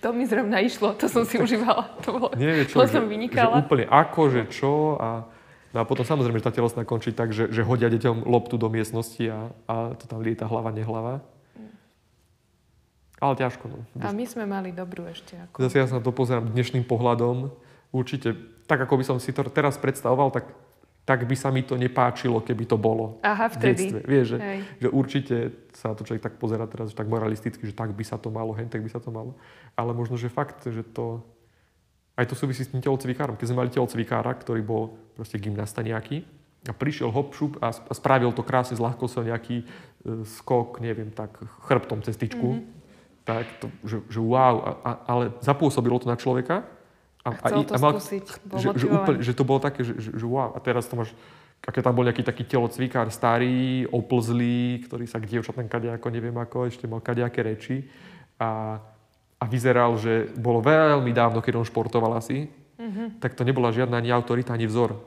To 0.01 0.13
mi 0.13 0.25
zrovna 0.25 0.59
išlo, 0.61 0.93
to 0.93 1.05
som 1.05 1.25
si 1.25 1.37
užívala. 1.43 1.93
To 2.05 2.09
bolo, 2.13 2.27
Nevie 2.35 2.65
čo, 2.65 2.81
to 2.81 2.85
že, 2.85 2.93
som 2.93 3.05
že 3.05 3.09
vynikala. 3.09 3.61
úplne 3.61 3.85
ako, 3.85 4.21
že 4.29 4.41
čo 4.49 4.97
a, 4.97 5.25
no 5.75 5.83
a 5.83 5.85
potom 5.85 6.07
samozrejme, 6.07 6.39
že 6.39 6.47
tá 6.47 6.55
telesná 6.55 6.87
končí 6.87 7.11
tak, 7.11 7.35
že, 7.35 7.51
že 7.51 7.67
hodia 7.67 7.91
deťom 7.91 8.23
loptu 8.23 8.55
do 8.55 8.71
miestnosti 8.71 9.27
a, 9.27 9.51
a 9.67 9.75
to 9.99 10.07
tam 10.07 10.23
lieta 10.23 10.47
hlava, 10.47 10.71
nehlava. 10.71 11.19
Ale 13.19 13.33
ťažko, 13.39 13.65
no. 13.71 13.79
A 14.03 14.11
my 14.11 14.25
sme 14.27 14.43
mali 14.43 14.75
dobrú 14.75 15.07
ešte. 15.07 15.39
Ako... 15.39 15.63
Zase 15.63 15.79
ja 15.79 15.87
sa 15.87 15.99
na 15.99 16.03
to 16.03 16.11
pozerám 16.11 16.51
dnešným 16.51 16.83
pohľadom. 16.83 17.47
Určite, 17.95 18.35
tak 18.67 18.83
ako 18.83 18.99
by 18.99 19.03
som 19.07 19.17
si 19.23 19.31
to 19.31 19.47
teraz 19.47 19.79
predstavoval, 19.79 20.35
tak, 20.35 20.51
tak 21.07 21.23
by 21.23 21.35
sa 21.39 21.47
mi 21.47 21.63
to 21.63 21.79
nepáčilo, 21.79 22.43
keby 22.43 22.67
to 22.67 22.75
bolo 22.75 23.23
Aha, 23.23 23.47
v 23.47 23.55
vtedy. 23.55 23.87
detstve. 23.87 23.99
Vieš, 24.03 24.25
že, 24.35 24.37
Hej. 24.37 24.59
že 24.83 24.87
určite 24.91 25.35
sa 25.71 25.95
to 25.95 26.03
človek 26.03 26.27
tak 26.27 26.35
pozera 26.35 26.67
teraz, 26.67 26.91
že 26.91 26.97
tak 26.99 27.07
moralisticky, 27.07 27.63
že 27.63 27.71
tak 27.71 27.95
by 27.95 28.03
sa 28.03 28.19
to 28.19 28.27
malo, 28.27 28.51
hen 28.51 28.67
tak 28.67 28.83
by 28.83 28.91
sa 28.91 28.99
to 28.99 29.15
malo. 29.15 29.39
Ale 29.79 29.95
možno, 29.95 30.19
že 30.19 30.27
fakt, 30.27 30.67
že 30.67 30.83
to... 30.83 31.23
Aj 32.15 32.23
to 32.23 32.33
súvisí 32.33 32.63
s 32.63 32.71
tým 32.71 32.79
telocvikárom. 32.79 33.35
Keď 33.35 33.47
sme 33.51 33.59
mali 33.59 33.69
telocvikára, 33.69 34.31
ktorý 34.39 34.63
bol 34.63 34.95
proste 35.15 35.35
gymnasta 35.35 35.83
nejaký, 35.83 36.23
a 36.65 36.73
prišiel 36.73 37.13
hop, 37.13 37.35
šup 37.37 37.61
a 37.61 37.69
sp- 37.69 37.85
a 37.85 37.93
spravil 37.93 38.33
to 38.33 38.41
krásne 38.41 38.73
z 38.73 38.81
ľahkosťou 38.81 39.29
nejaký 39.29 39.61
e, 39.61 39.65
skok, 40.25 40.81
neviem, 40.81 41.13
tak 41.13 41.37
chrbtom 41.69 42.01
cez 42.01 42.17
tyčku. 42.17 42.57
Mhm. 42.57 42.63
Tak 43.25 43.45
to, 43.61 43.69
že, 43.85 44.01
že 44.09 44.17
wow, 44.21 44.55
a, 44.61 44.71
a, 44.81 44.91
ale 45.05 45.23
zapôsobilo 45.45 45.97
to 46.01 46.09
na 46.09 46.17
človeka. 46.17 46.65
A 47.25 47.33
chcel 47.37 47.61
i- 47.61 47.69
to 47.69 47.73
skúsiť, 47.77 48.25
bol 48.45 48.57
že, 48.57 48.65
že, 48.65 48.69
motivovaný. 48.69 48.97
úplne, 48.97 49.17
že 49.21 49.33
to 49.33 49.43
bolo 49.45 49.59
také, 49.61 49.81
že, 49.85 49.93
že, 49.97 50.09
že 50.13 50.25
wow. 50.25 50.53
A 50.53 50.59
teraz 50.61 50.85
to 50.89 50.97
máš, 50.97 51.13
aké 51.61 51.81
tam 51.81 51.93
bol 51.93 52.05
nejaký 52.05 52.21
taký 52.21 52.45
telocvikár 52.45 53.09
starý, 53.13 53.85
oplzlý, 53.89 54.85
ktorý 54.89 55.05
sa 55.05 55.17
k 55.21 55.29
dievčatám 55.29 55.65
kadejako, 55.69 56.07
neviem 56.09 56.37
ako, 56.37 56.65
ešte 56.69 56.85
mal 56.85 57.01
kadejaké 57.01 57.41
reči. 57.45 57.75
A, 58.37 58.77
a 59.35 59.45
vyzeral, 59.45 59.95
že 59.97 60.31
bolo 60.35 60.59
veľmi 60.59 61.11
dávno, 61.11 61.39
keď 61.39 61.59
on 61.59 61.67
športoval 61.67 62.15
asi, 62.15 62.47
Mhm. 62.75 63.23
tak 63.23 63.35
to 63.35 63.43
nebola 63.43 63.71
žiadna 63.71 63.97
ani 63.97 64.11
autorita, 64.11 64.51
ani 64.51 64.67
vzor. 64.67 64.99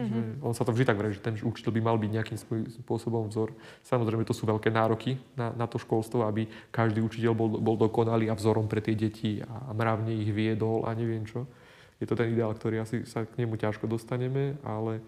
Že 0.00 0.40
on 0.40 0.54
sa 0.56 0.64
to 0.64 0.72
vždy 0.72 0.84
tak 0.86 0.96
vraví, 0.96 1.12
že 1.12 1.20
ten 1.20 1.36
učiteľ 1.36 1.70
by 1.76 1.80
mal 1.82 1.96
byť 2.00 2.10
nejakým 2.14 2.38
spô- 2.40 2.64
spôsobom 2.64 3.28
vzor. 3.28 3.52
Samozrejme, 3.84 4.24
to 4.24 4.32
sú 4.32 4.48
veľké 4.48 4.72
nároky 4.72 5.20
na, 5.36 5.52
na 5.52 5.68
to 5.68 5.76
školstvo, 5.76 6.24
aby 6.24 6.48
každý 6.72 7.04
učiteľ 7.04 7.32
bol, 7.36 7.48
bol 7.60 7.76
dokonalý 7.76 8.32
a 8.32 8.38
vzorom 8.38 8.64
pre 8.64 8.80
tie 8.80 8.96
deti 8.96 9.44
a 9.44 9.74
mravne 9.76 10.14
ich 10.14 10.30
viedol 10.32 10.88
a 10.88 10.96
neviem 10.96 11.28
čo. 11.28 11.44
Je 12.00 12.08
to 12.08 12.16
ten 12.16 12.32
ideál, 12.32 12.56
ktorý 12.56 12.80
asi 12.80 13.04
sa 13.04 13.28
k 13.28 13.44
nemu 13.44 13.60
ťažko 13.60 13.84
dostaneme, 13.84 14.56
ale 14.64 15.04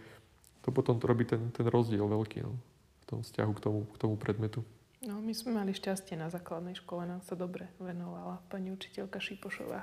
to 0.60 0.68
potom 0.68 1.00
to 1.00 1.08
robí 1.08 1.24
ten, 1.24 1.40
ten 1.56 1.64
rozdiel 1.64 2.04
veľký 2.04 2.44
no, 2.44 2.52
v 2.52 3.04
tom 3.08 3.18
vzťahu 3.24 3.52
k 3.56 3.60
tomu, 3.64 3.80
k 3.88 3.96
tomu 3.96 4.14
predmetu. 4.20 4.60
No, 5.02 5.18
my 5.18 5.34
sme 5.34 5.58
mali 5.58 5.74
šťastie 5.74 6.14
na 6.14 6.30
základnej 6.30 6.78
škole, 6.78 7.02
nám 7.02 7.26
sa 7.26 7.34
dobre 7.34 7.66
venovala 7.82 8.38
pani 8.46 8.70
učiteľka 8.70 9.18
Šipošová. 9.18 9.82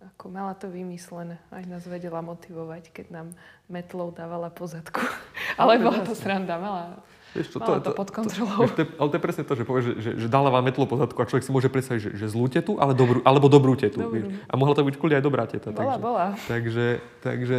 Ako 0.00 0.32
mala 0.32 0.56
to 0.56 0.72
vymyslené, 0.72 1.36
aj 1.52 1.64
nás 1.68 1.84
vedela 1.84 2.24
motivovať, 2.24 2.88
keď 2.88 3.06
nám 3.12 3.26
metlou 3.68 4.16
dávala 4.16 4.48
pozadku. 4.48 5.04
Ale 5.60 5.76
bola 5.76 6.00
to 6.08 6.16
sranda, 6.16 6.56
mala, 6.56 7.04
Vieš 7.36 7.52
čo, 7.52 7.58
mala 7.60 7.84
to 7.84 7.92
pod 7.92 8.08
kontrolou. 8.16 8.64
to 8.72 8.80
je, 8.80 8.88
ale 8.94 9.08
to 9.10 9.16
je 9.18 9.22
presne 9.22 9.44
to, 9.44 9.54
že 9.58 9.64
povieš, 9.66 9.86
že, 9.98 10.10
že, 10.22 10.26
dala 10.30 10.54
vám 10.54 10.64
metlo 10.66 10.86
po 10.86 10.94
zadku 10.94 11.18
a 11.18 11.28
človek 11.28 11.44
si 11.44 11.50
môže 11.50 11.66
predstaviť, 11.66 12.00
že, 12.00 12.10
že 12.14 12.26
zlú 12.30 12.46
tetu, 12.46 12.78
ale 12.78 12.94
dobrú, 12.94 13.20
alebo 13.26 13.50
dobrú 13.50 13.74
tetu. 13.74 14.02
Dobrú. 14.02 14.30
Vieš. 14.30 14.38
A 14.46 14.54
mohla 14.54 14.74
to 14.74 14.86
byť 14.86 14.96
kľudne 14.98 15.16
aj 15.18 15.24
dobrá 15.24 15.44
teta. 15.50 15.68
Bola, 15.74 15.94
takže, 15.94 16.00
bola. 16.00 16.26
Takže, 16.46 16.86
takže 17.20 17.56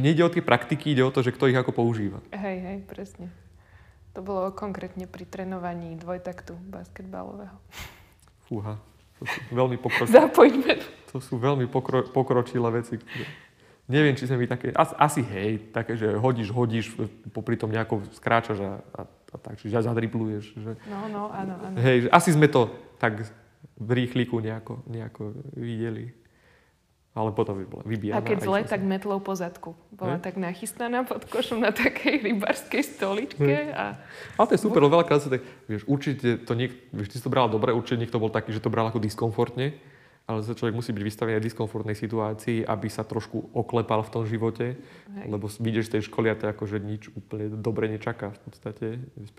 nejde 0.00 0.22
o 0.24 0.30
tie 0.32 0.42
praktiky, 0.42 0.94
ide 0.96 1.02
o 1.04 1.12
to, 1.12 1.26
že 1.26 1.34
kto 1.34 1.50
ich 1.50 1.58
ako 1.58 1.74
používa. 1.74 2.22
Hej, 2.32 2.56
hej, 2.62 2.78
presne. 2.86 3.28
To 4.16 4.24
bolo 4.24 4.48
konkrétne 4.48 5.04
pri 5.04 5.28
trénovaní 5.28 5.92
dvojtaktu 6.00 6.56
basketbalového. 6.72 7.52
Fúha. 8.48 8.80
To 9.20 9.24
sú 9.28 9.40
veľmi, 9.52 9.76
pokroč... 9.76 10.08
Zapojme. 10.08 10.80
to 11.12 11.20
sú 11.20 11.36
veľmi 11.36 11.68
pokro... 11.68 12.00
pokročilé 12.08 12.64
veci. 12.80 12.96
Ktoré... 12.96 13.28
Neviem, 13.92 14.16
či 14.16 14.24
sme 14.24 14.40
my 14.40 14.48
také... 14.48 14.72
Asi, 14.72 14.94
asi 14.96 15.20
hej, 15.20 15.68
také, 15.68 16.00
že 16.00 16.16
hodíš, 16.16 16.48
hodíš, 16.48 16.96
popri 17.28 17.60
tom 17.60 17.68
nejako 17.68 18.08
skráčaš 18.16 18.58
a, 18.64 18.72
a, 18.96 19.00
a 19.04 19.36
tak, 19.36 19.60
čiže 19.60 19.84
zadripluješ. 19.84 20.44
Že... 20.64 20.70
No, 20.88 21.00
no, 21.12 21.22
áno, 21.28 21.54
áno. 21.60 21.76
Hej, 21.76 22.08
že 22.08 22.08
asi 22.08 22.32
sme 22.32 22.48
to 22.48 22.72
tak 22.96 23.20
v 23.76 23.90
rýchliku 23.92 24.40
nejako, 24.40 24.80
nejako 24.88 25.36
videli. 25.60 26.16
Ale 27.16 27.32
potom 27.32 27.56
by 27.56 27.64
bola 27.64 27.84
vybíjana. 27.88 28.20
A 28.20 28.28
keď 28.28 28.38
zle, 28.44 28.60
tak 28.68 28.84
metlou 28.84 29.24
po 29.24 29.32
zadku. 29.32 29.72
Bola 29.88 30.20
Hej. 30.20 30.28
tak 30.28 30.34
nachystaná 30.36 31.00
pod 31.08 31.24
košom 31.24 31.64
na 31.64 31.72
takej 31.72 32.20
rybarskej 32.20 32.84
stoličke 32.84 33.72
a 33.72 33.96
Ale 34.36 34.46
to 34.52 34.52
je 34.52 34.60
super, 34.60 34.84
lebo 34.84 35.00
veľakrát 35.00 35.24
sa 35.24 35.32
tak, 35.32 35.40
vieš, 35.64 35.88
určite 35.88 36.44
to 36.44 36.52
niek, 36.52 36.76
vieš, 36.92 37.08
ty 37.08 37.16
si 37.16 37.24
to 37.24 37.32
bral 37.32 37.48
dobre, 37.48 37.72
určite 37.72 38.04
niekto 38.04 38.20
bol 38.20 38.28
taký, 38.28 38.52
že 38.52 38.60
to 38.60 38.68
bral 38.68 38.92
ako 38.92 39.00
diskomfortne, 39.00 39.72
ale 40.28 40.44
sa 40.44 40.52
človek 40.52 40.76
musí 40.76 40.92
byť 40.92 41.04
vystavený 41.08 41.40
aj 41.40 41.46
diskomfortnej 41.48 41.96
situácii, 41.96 42.68
aby 42.68 42.88
sa 42.92 43.00
trošku 43.00 43.56
oklepal 43.56 44.04
v 44.04 44.12
tom 44.12 44.28
živote, 44.28 44.76
Hej. 44.76 45.26
lebo 45.32 45.48
vidíš 45.48 45.88
z 45.88 45.92
tej 45.96 46.02
školy 46.12 46.28
a 46.28 46.36
to 46.36 46.44
je 46.44 46.52
ako, 46.52 46.64
že 46.68 46.84
nič 46.84 47.08
úplne 47.16 47.48
dobre 47.48 47.88
nečaká 47.88 48.36
v 48.36 48.40
podstate, 48.44 48.86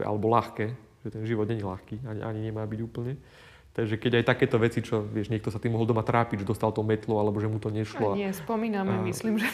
alebo 0.02 0.34
ľahké, 0.34 0.74
že 1.06 1.14
ten 1.14 1.24
život 1.30 1.46
není 1.46 1.62
ľahký, 1.62 2.02
ani, 2.10 2.26
ani 2.26 2.40
nemá 2.50 2.66
byť 2.66 2.80
úplne. 2.82 3.22
Takže 3.78 4.02
keď 4.02 4.12
aj 4.20 4.26
takéto 4.26 4.58
veci, 4.58 4.82
čo, 4.82 5.06
vieš, 5.06 5.30
niekto 5.30 5.54
sa 5.54 5.62
tým 5.62 5.78
mohol 5.78 5.86
doma 5.86 6.02
trápiť, 6.02 6.42
že 6.42 6.50
dostal 6.50 6.74
to 6.74 6.82
metlo, 6.82 7.22
alebo 7.22 7.38
že 7.38 7.46
mu 7.46 7.62
to 7.62 7.70
a 7.70 7.78
nešlo. 7.78 8.18
nie, 8.18 8.34
spomíname, 8.34 8.90
A- 8.90 9.06
myslím, 9.06 9.38
že 9.38 9.46